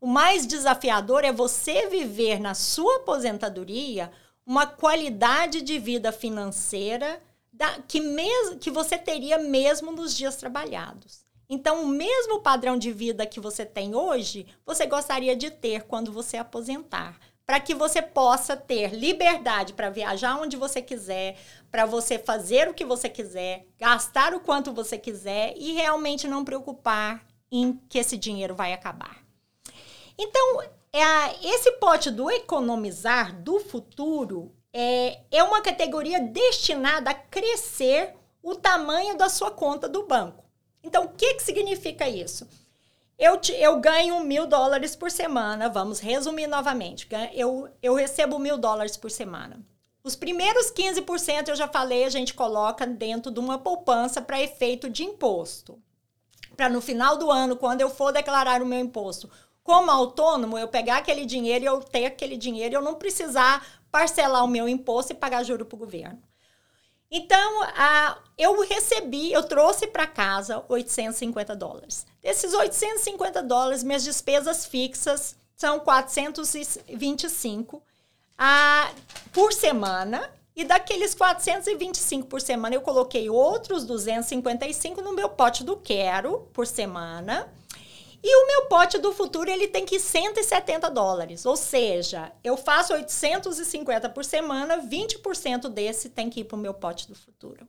[0.04, 4.12] O mais desafiador é você viver na sua aposentadoria
[4.45, 7.24] uma qualidade de vida financeira
[7.54, 11.24] da, que, mes, que você teria mesmo nos dias trabalhados.
[11.49, 16.12] Então, o mesmo padrão de vida que você tem hoje, você gostaria de ter quando
[16.12, 21.38] você aposentar para que você possa ter liberdade para viajar onde você quiser,
[21.72, 26.43] para você fazer o que você quiser, gastar o quanto você quiser e realmente não
[26.43, 29.22] preocupar em que esse dinheiro vai acabar.
[30.18, 30.61] Então,
[30.91, 38.55] é, esse pote do economizar do futuro é, é uma categoria destinada a crescer o
[38.55, 40.43] tamanho da sua conta do banco.
[40.84, 42.47] Então, o que, que significa isso?
[43.18, 47.07] Eu, te, eu ganho mil dólares por semana, vamos resumir novamente.
[47.34, 49.64] Eu, eu recebo mil dólares por semana.
[50.03, 54.89] Os primeiros 15% eu já falei, a gente coloca dentro de uma poupança para efeito
[54.89, 55.82] de imposto.
[56.57, 59.30] Para no final do ano, quando eu for declarar o meu imposto,
[59.64, 64.43] como autônomo, eu pegar aquele dinheiro e eu ter aquele dinheiro eu não precisar parcelar
[64.43, 66.22] o meu imposto e pagar juro para o governo.
[67.16, 72.07] Então, a, eu recebi, eu trouxe para casa 850 dólares.
[72.24, 77.84] Desses 850 dólares, minhas despesas fixas são 425
[78.36, 78.91] a,
[79.32, 80.28] por semana.
[80.55, 86.66] E daqueles 425 por semana, eu coloquei outros 255 no meu pote do quero por
[86.66, 87.47] semana.
[88.26, 91.45] E o meu pote do futuro, ele tem que ir 170 dólares.
[91.45, 96.74] Ou seja, eu faço 850 por semana, 20% desse tem que ir para o meu
[96.74, 97.67] pote do futuro.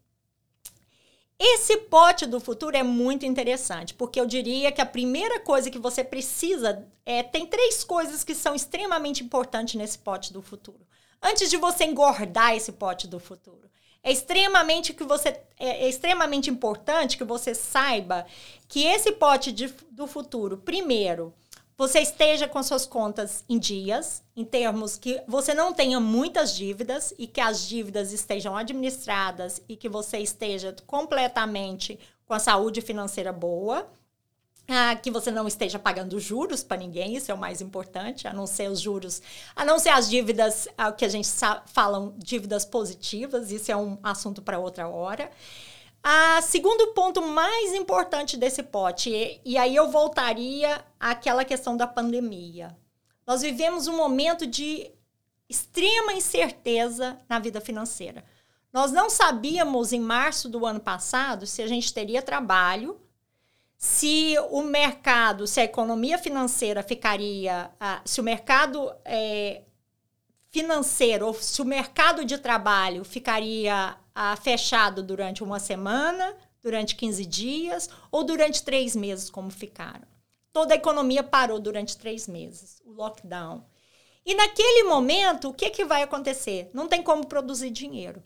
[1.36, 5.78] Esse pote do futuro é muito interessante, porque eu diria que a primeira coisa que
[5.80, 10.86] você precisa é tem três coisas que são extremamente importantes nesse pote do futuro.
[11.20, 13.68] Antes de você engordar esse pote do futuro,
[14.04, 18.26] é extremamente que você é, é extremamente importante que você saiba
[18.68, 21.32] que esse pote de, do futuro, primeiro,
[21.76, 27.12] você esteja com suas contas em dias, em termos que você não tenha muitas dívidas
[27.18, 33.32] e que as dívidas estejam administradas e que você esteja completamente com a saúde financeira
[33.32, 33.88] boa.
[34.66, 38.32] Ah, que você não esteja pagando juros para ninguém, isso é o mais importante, a
[38.32, 39.20] não ser os juros,
[39.54, 41.28] a não ser as dívidas, ah, que a gente
[41.66, 45.30] fala, dívidas positivas, isso é um assunto para outra hora.
[46.02, 51.86] A segundo ponto mais importante desse pote, e, e aí eu voltaria àquela questão da
[51.86, 52.74] pandemia.
[53.26, 54.90] Nós vivemos um momento de
[55.48, 58.24] extrema incerteza na vida financeira.
[58.72, 63.00] Nós não sabíamos em março do ano passado se a gente teria trabalho,
[63.76, 67.70] se o mercado, se a economia financeira ficaria,
[68.04, 69.62] se o mercado é,
[70.50, 73.96] financeiro, ou se o mercado de trabalho ficaria
[74.42, 80.06] fechado durante uma semana, durante 15 dias ou durante três meses, como ficaram.
[80.52, 83.64] Toda a economia parou durante três meses, o lockdown.
[84.24, 86.70] E naquele momento, o que, que vai acontecer?
[86.72, 88.22] Não tem como produzir dinheiro.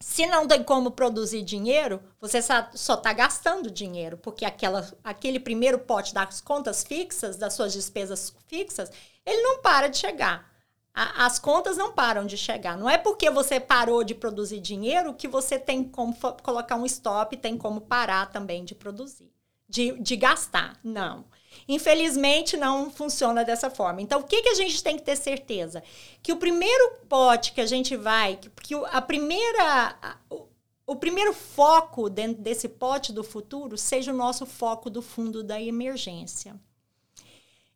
[0.00, 5.78] Se não tem como produzir dinheiro, você só está gastando dinheiro, porque aquela, aquele primeiro
[5.78, 8.90] pote das contas fixas, das suas despesas fixas,
[9.26, 10.48] ele não para de chegar.
[10.94, 12.76] A, as contas não param de chegar.
[12.76, 17.36] Não é porque você parou de produzir dinheiro que você tem como colocar um stop,
[17.36, 19.32] tem como parar também de produzir,
[19.68, 20.78] de, de gastar.
[20.82, 21.24] Não.
[21.66, 24.02] Infelizmente, não funciona dessa forma.
[24.02, 25.82] Então, o que, que a gente tem que ter certeza?
[26.22, 29.96] Que o primeiro pote que a gente vai, que, que a primeira.
[30.30, 30.46] O,
[30.86, 35.60] o primeiro foco dentro desse pote do futuro seja o nosso foco do fundo da
[35.60, 36.58] emergência.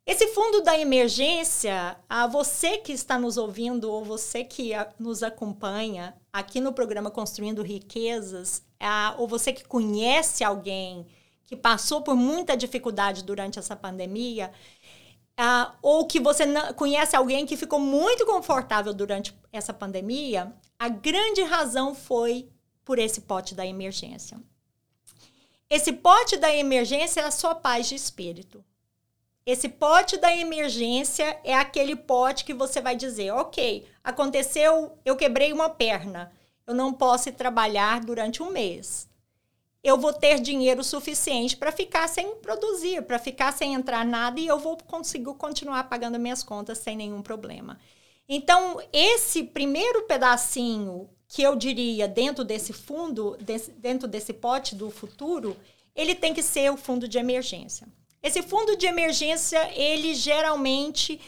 [0.05, 6.13] Esse fundo da emergência, a você que está nos ouvindo ou você que nos acompanha
[6.31, 8.63] aqui no programa Construindo Riquezas,
[9.17, 11.07] ou você que conhece alguém
[11.45, 14.51] que passou por muita dificuldade durante essa pandemia,
[15.39, 21.43] uh, ou que você conhece alguém que ficou muito confortável durante essa pandemia, a grande
[21.43, 22.49] razão foi
[22.83, 24.39] por esse pote da emergência.
[25.69, 28.63] Esse pote da emergência é a sua paz de espírito.
[29.45, 35.51] Esse pote da emergência é aquele pote que você vai dizer: ok, aconteceu, eu quebrei
[35.51, 36.31] uma perna,
[36.65, 39.09] eu não posso trabalhar durante um mês
[39.83, 44.47] eu vou ter dinheiro suficiente para ficar sem produzir, para ficar sem entrar nada e
[44.47, 47.77] eu vou conseguir continuar pagando minhas contas sem nenhum problema.
[48.27, 54.89] Então, esse primeiro pedacinho que eu diria dentro desse fundo, desse, dentro desse pote do
[54.89, 55.57] futuro,
[55.93, 57.87] ele tem que ser o fundo de emergência.
[58.21, 61.19] Esse fundo de emergência, ele geralmente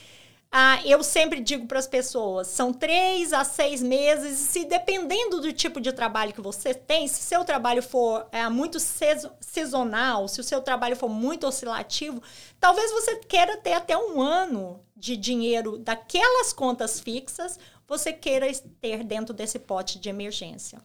[0.51, 5.51] ah, eu sempre digo para as pessoas, são três a seis meses, se dependendo do
[5.51, 10.43] tipo de trabalho que você tem, se seu trabalho for é, muito sazonal, se o
[10.43, 12.23] seu trabalho for muito oscilativo,
[12.59, 18.47] talvez você queira ter até um ano de dinheiro daquelas contas fixas, você queira
[18.79, 20.81] ter dentro desse pote de emergência.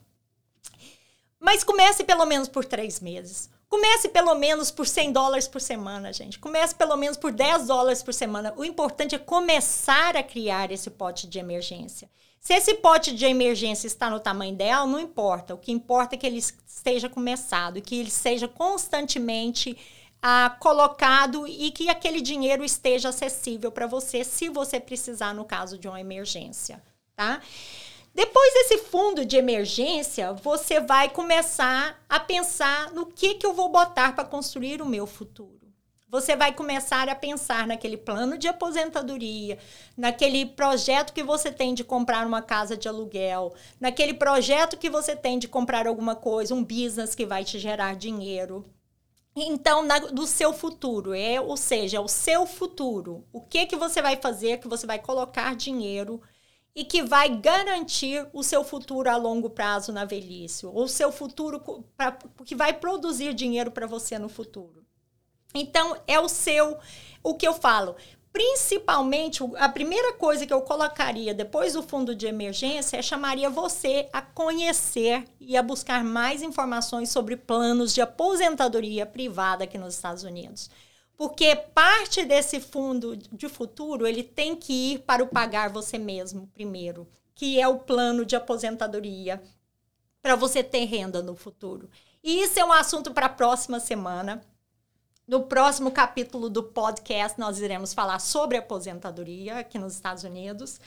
[1.39, 3.49] Mas comece pelo menos por três meses.
[3.71, 6.37] Comece pelo menos por 100 dólares por semana, gente.
[6.37, 8.53] Comece pelo menos por 10 dólares por semana.
[8.57, 12.09] O importante é começar a criar esse pote de emergência.
[12.37, 15.53] Se esse pote de emergência está no tamanho ideal, não importa.
[15.53, 19.77] O que importa é que ele esteja começado, que ele seja constantemente
[20.21, 25.77] ah, colocado e que aquele dinheiro esteja acessível para você, se você precisar no caso
[25.77, 26.83] de uma emergência,
[27.15, 27.41] tá?
[28.13, 33.69] Depois desse fundo de emergência, você vai começar a pensar no que, que eu vou
[33.69, 35.61] botar para construir o meu futuro.
[36.09, 39.57] Você vai começar a pensar naquele plano de aposentadoria,
[39.95, 45.15] naquele projeto que você tem de comprar uma casa de aluguel, naquele projeto que você
[45.15, 48.65] tem de comprar alguma coisa, um business que vai te gerar dinheiro.
[49.33, 53.25] Então, na, do seu futuro, é, ou seja, é o seu futuro.
[53.31, 56.21] O que que você vai fazer que você vai colocar dinheiro
[56.75, 61.11] e que vai garantir o seu futuro a longo prazo na velhice, ou o seu
[61.11, 61.59] futuro
[61.97, 64.85] pra, que vai produzir dinheiro para você no futuro.
[65.53, 66.77] Então, é o seu,
[67.21, 67.95] o que eu falo,
[68.31, 74.07] principalmente a primeira coisa que eu colocaria depois do fundo de emergência é chamaria você
[74.13, 80.23] a conhecer e a buscar mais informações sobre planos de aposentadoria privada aqui nos Estados
[80.23, 80.69] Unidos
[81.17, 86.47] porque parte desse fundo de futuro ele tem que ir para o pagar você mesmo
[86.47, 89.41] primeiro, que é o plano de aposentadoria
[90.21, 91.89] para você ter renda no futuro.
[92.23, 94.41] E isso é um assunto para a próxima semana.
[95.27, 100.79] No próximo capítulo do podcast, nós iremos falar sobre aposentadoria aqui nos Estados Unidos.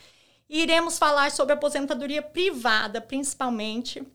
[0.49, 4.07] E iremos falar sobre aposentadoria privada, principalmente,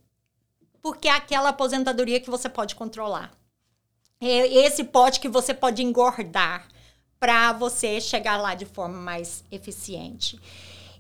[0.82, 3.39] porque é aquela aposentadoria que você pode controlar
[4.22, 6.68] esse pote que você pode engordar
[7.20, 10.40] para você chegar lá de forma mais eficiente.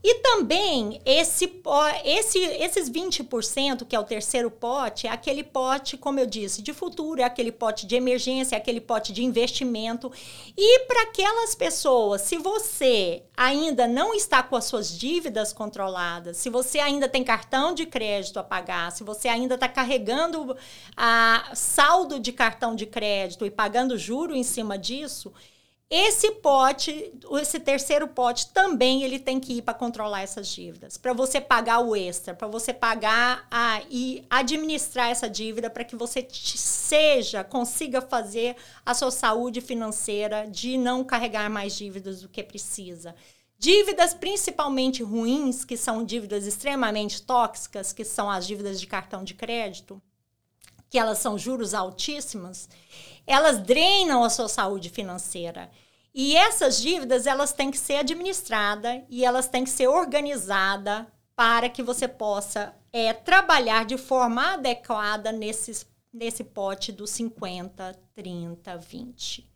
[0.01, 1.61] E também esse,
[2.05, 6.73] esse, esses 20%, que é o terceiro pote, é aquele pote, como eu disse, de
[6.73, 10.09] futuro, é aquele pote de emergência, é aquele pote de investimento.
[10.55, 16.49] E para aquelas pessoas, se você ainda não está com as suas dívidas controladas, se
[16.49, 20.55] você ainda tem cartão de crédito a pagar, se você ainda está carregando
[20.95, 25.33] a saldo de cartão de crédito e pagando juro em cima disso,
[25.89, 27.11] esse pote,
[27.41, 31.79] esse terceiro pote também ele tem que ir para controlar essas dívidas, para você pagar
[31.79, 38.01] o extra, para você pagar a, e administrar essa dívida para que você seja, consiga
[38.01, 43.15] fazer a sua saúde financeira de não carregar mais dívidas do que precisa.
[43.57, 49.33] Dívidas principalmente ruins, que são dívidas extremamente tóxicas, que são as dívidas de cartão de
[49.33, 49.99] crédito,
[50.89, 52.67] que elas são juros altíssimos
[53.29, 55.69] elas drenam a sua saúde financeira.
[56.11, 61.69] E essas dívidas, elas têm que ser administradas e elas têm que ser organizadas para
[61.69, 69.47] que você possa é, trabalhar de forma adequada nesses, nesse pote dos 50, 30, 20.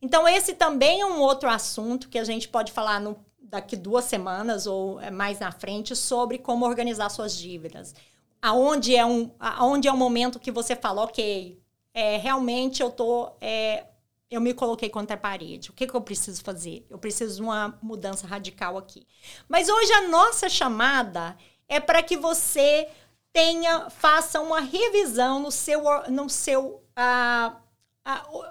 [0.00, 4.06] Então, esse também é um outro assunto que a gente pode falar no, daqui duas
[4.06, 7.94] semanas ou é, mais na frente sobre como organizar suas dívidas.
[8.40, 11.60] Aonde é um, aonde é um momento que você fala, ok,
[11.92, 13.86] é, realmente eu tô é,
[14.30, 15.70] eu me coloquei contra a parede.
[15.70, 16.86] O que, que eu preciso fazer?
[16.90, 19.06] Eu preciso de uma mudança radical aqui.
[19.48, 21.36] Mas hoje a nossa chamada
[21.66, 22.88] é para que você
[23.32, 27.56] tenha, faça uma revisão no seu, no seu, uh,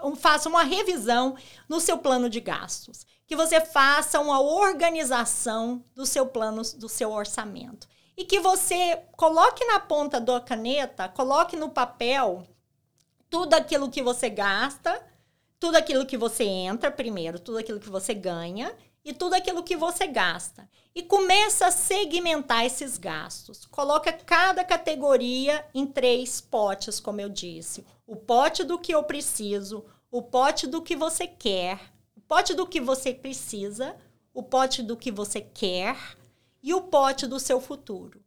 [0.03, 1.35] uh, faça uma revisão
[1.69, 3.05] no seu plano de gastos.
[3.27, 7.87] Que você faça uma organização do seu plano, do seu orçamento.
[8.17, 12.43] E que você coloque na ponta da caneta, coloque no papel
[13.29, 14.99] tudo aquilo que você gasta,
[15.59, 19.75] tudo aquilo que você entra primeiro, tudo aquilo que você ganha e tudo aquilo que
[19.75, 20.67] você gasta.
[20.95, 23.65] E começa a segmentar esses gastos.
[23.65, 27.85] Coloca cada categoria em três potes, como eu disse.
[28.07, 31.79] O pote do que eu preciso, o pote do que você quer,
[32.15, 33.95] o pote do que você precisa,
[34.33, 36.17] o pote do que você quer
[36.67, 38.21] e o pote do seu futuro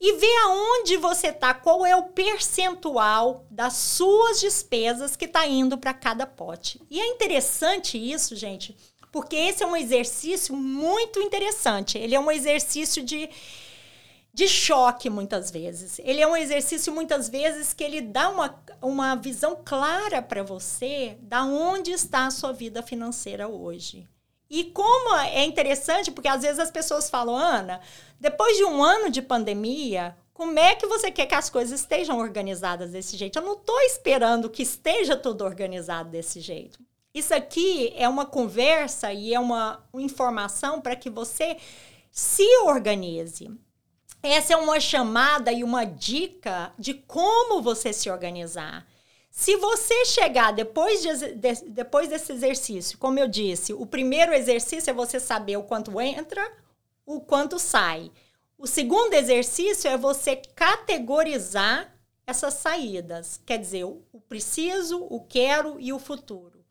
[0.00, 5.76] e ver aonde você está, qual é o percentual das suas despesas que está indo
[5.76, 6.80] para cada pote.
[6.88, 8.76] E é interessante isso, gente,
[9.10, 11.98] porque esse é um exercício muito interessante.
[11.98, 13.28] Ele é um exercício de,
[14.32, 15.98] de choque, muitas vezes.
[16.00, 21.16] Ele é um exercício, muitas vezes, que ele dá uma, uma visão clara para você
[21.20, 24.08] da onde está a sua vida financeira hoje.
[24.52, 27.80] E como é interessante, porque às vezes as pessoas falam, Ana,
[28.20, 32.18] depois de um ano de pandemia, como é que você quer que as coisas estejam
[32.18, 33.38] organizadas desse jeito?
[33.38, 36.78] Eu não estou esperando que esteja tudo organizado desse jeito.
[37.14, 41.56] Isso aqui é uma conversa e é uma informação para que você
[42.10, 43.50] se organize.
[44.22, 48.86] essa é uma chamada e uma dica de como você se organizar.
[49.34, 54.90] Se você chegar depois, de, de, depois desse exercício, como eu disse, o primeiro exercício
[54.90, 56.52] é você saber o quanto entra,
[57.06, 58.12] o quanto sai.
[58.58, 65.94] O segundo exercício é você categorizar essas saídas, quer dizer, o preciso, o quero e
[65.94, 66.62] o futuro.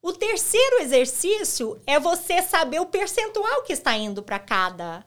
[0.00, 5.04] O terceiro exercício é você saber o percentual que está indo para cada,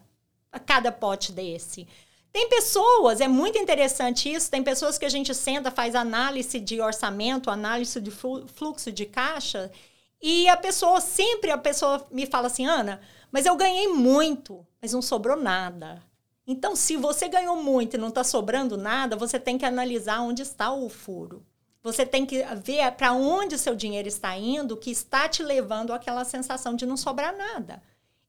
[0.68, 1.88] cada pote desse.
[2.32, 6.79] Tem pessoas, é muito interessante isso, tem pessoas que a gente senta, faz análise de
[6.79, 9.69] orçamento, análise de fluxo de caixa,
[10.21, 13.01] e a pessoa sempre a pessoa me fala assim, Ana,
[13.32, 16.01] mas eu ganhei muito, mas não sobrou nada.
[16.47, 20.41] Então, se você ganhou muito e não está sobrando nada, você tem que analisar onde
[20.41, 21.45] está o furo.
[21.84, 26.23] Você tem que ver para onde seu dinheiro está indo, que está te levando àquela
[26.23, 27.82] sensação de não sobrar nada.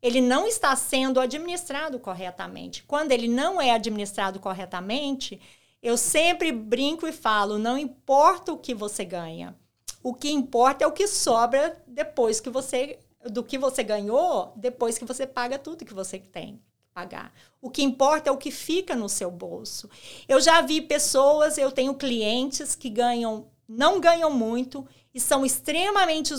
[0.03, 2.83] Ele não está sendo administrado corretamente.
[2.83, 5.41] Quando ele não é administrado corretamente,
[5.83, 9.57] eu sempre brinco e falo: não importa o que você ganha.
[10.03, 12.99] O que importa é o que sobra depois que você
[13.31, 16.61] do que você ganhou, depois que você paga tudo que você tem
[16.93, 17.33] pagar.
[17.61, 19.89] O que importa é o que fica no seu bolso.
[20.29, 23.47] Eu já vi pessoas, eu tenho clientes que ganham,
[23.77, 26.33] não ganham muito e são extremamente,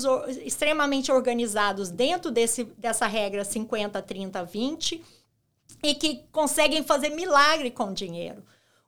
[0.43, 5.03] extremamente organizados dentro desse, dessa regra 50, 30, 20
[5.83, 8.43] e que conseguem fazer milagre com dinheiro.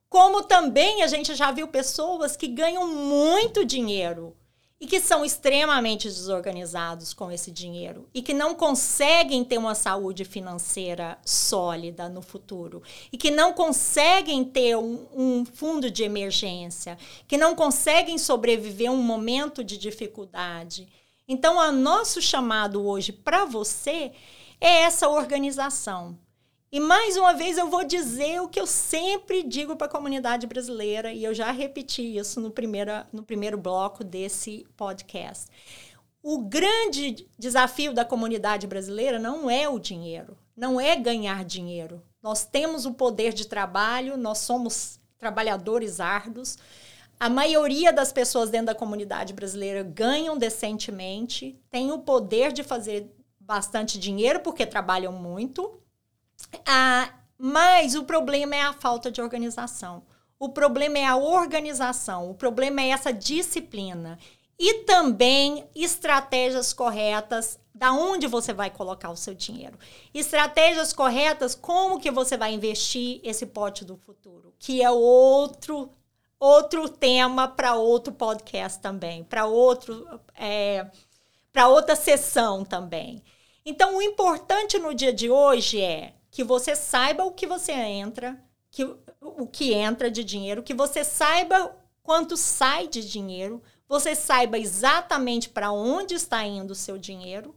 [0.09, 4.35] Como também a gente já viu pessoas que ganham muito dinheiro
[4.79, 10.25] e que são extremamente desorganizados com esse dinheiro e que não conseguem ter uma saúde
[10.25, 16.97] financeira sólida no futuro e que não conseguem ter um, um fundo de emergência,
[17.27, 20.87] que não conseguem sobreviver um momento de dificuldade.
[21.27, 24.11] Então, o nosso chamado hoje para você
[24.59, 26.17] é essa organização.
[26.75, 30.45] E mais uma vez eu vou dizer o que eu sempre digo para a comunidade
[30.45, 35.47] brasileira, e eu já repeti isso no primeiro, no primeiro bloco desse podcast.
[36.21, 42.03] O grande desafio da comunidade brasileira não é o dinheiro, não é ganhar dinheiro.
[42.21, 46.57] Nós temos o poder de trabalho, nós somos trabalhadores árduos.
[47.17, 53.09] A maioria das pessoas dentro da comunidade brasileira ganham decentemente, têm o poder de fazer
[53.39, 55.84] bastante dinheiro porque trabalham muito
[56.65, 60.03] ah, mas o problema é a falta de organização.
[60.39, 64.19] O problema é a organização, o problema é essa disciplina.
[64.57, 69.77] E também estratégias corretas da onde você vai colocar o seu dinheiro.
[70.13, 75.89] Estratégias corretas, como que você vai investir esse pote do futuro, que é outro
[76.39, 80.89] outro tema para outro podcast também, para outro é,
[81.51, 83.21] para outra sessão também.
[83.65, 88.37] Então, o importante no dia de hoje é que você saiba o que você entra,
[88.69, 88.83] que,
[89.21, 91.73] o que entra de dinheiro, que você saiba
[92.03, 97.55] quanto sai de dinheiro, você saiba exatamente para onde está indo o seu dinheiro,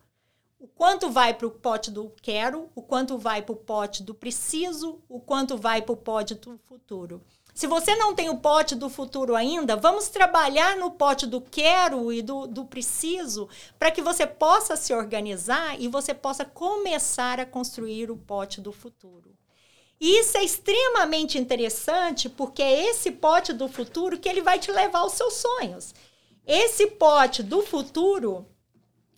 [0.61, 4.15] o quanto vai para o pote do quero, o quanto vai para o pote do
[4.15, 7.21] preciso, o quanto vai para o pote do futuro.
[7.59, 12.13] Se você não tem o pote do futuro ainda, vamos trabalhar no pote do quero
[12.13, 17.45] e do, do preciso para que você possa se organizar e você possa começar a
[17.45, 19.37] construir o pote do futuro.
[20.01, 24.71] E isso é extremamente interessante porque é esse pote do futuro que ele vai te
[24.71, 25.93] levar aos seus sonhos.
[26.47, 28.47] Esse pote do futuro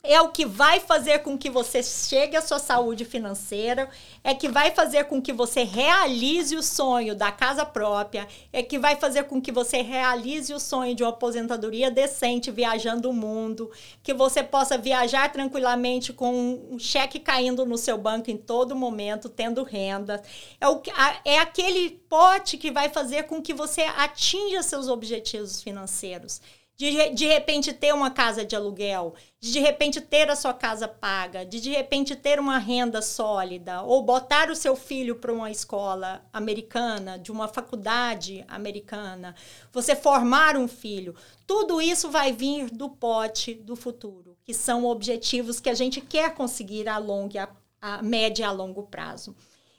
[0.02, 3.88] é o que vai fazer com que você chegue à sua saúde financeira,
[4.24, 8.78] é que vai fazer com que você realize o sonho da casa própria, é que
[8.78, 13.70] vai fazer com que você realize o sonho de uma aposentadoria decente viajando o mundo,
[14.02, 19.28] que você possa viajar tranquilamente com um cheque caindo no seu banco em todo momento,
[19.28, 20.22] tendo renda.
[20.60, 20.80] É, o,
[21.24, 26.40] é aquele pote que vai fazer com que você atinja seus objetivos financeiros
[26.80, 30.88] de, de repente ter uma casa de aluguel, de de repente ter a sua casa
[30.88, 35.50] paga, de de repente ter uma renda sólida, ou botar o seu filho para uma
[35.50, 39.34] escola americana, de uma faculdade americana,
[39.70, 41.14] você formar um filho,
[41.46, 46.32] tudo isso vai vir do pote do futuro, que são objetivos que a gente quer
[46.34, 47.50] conseguir a longo, a,
[47.82, 49.36] a média e a longo prazo.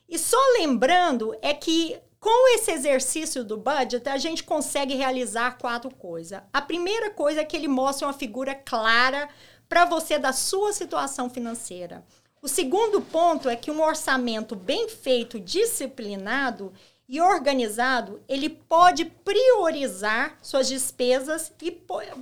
[0.07, 5.89] E só lembrando é que com esse exercício do budget, a gente consegue realizar quatro
[5.89, 6.39] coisas.
[6.53, 9.27] A primeira coisa é que ele mostra uma figura clara
[9.67, 12.05] para você da sua situação financeira.
[12.39, 16.71] O segundo ponto é que um orçamento bem feito, disciplinado
[17.09, 21.75] e organizado, ele pode priorizar suas despesas e,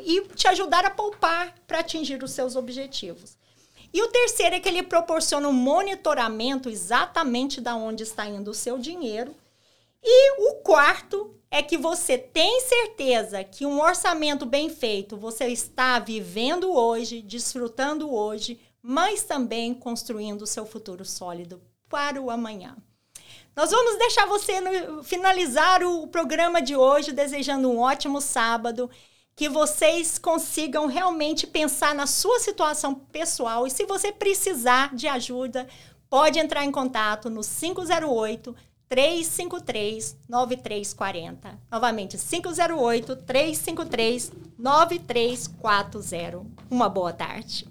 [0.05, 3.37] e te ajudar a poupar para atingir os seus objetivos.
[3.93, 8.53] E o terceiro é que ele proporciona um monitoramento exatamente da onde está indo o
[8.53, 9.35] seu dinheiro
[10.03, 15.99] E o quarto é que você tem certeza que um orçamento bem feito você está
[15.99, 22.77] vivendo hoje, desfrutando hoje, mas também construindo o seu futuro sólido para o amanhã.
[23.55, 28.89] Nós vamos deixar você no, finalizar o programa de hoje desejando um ótimo sábado,
[29.35, 35.67] que vocês consigam realmente pensar na sua situação pessoal e se você precisar de ajuda,
[36.09, 38.55] pode entrar em contato no 508
[38.89, 41.59] 353 9340.
[41.71, 46.45] Novamente, 508 353 9340.
[46.71, 47.68] Uma boa tarde.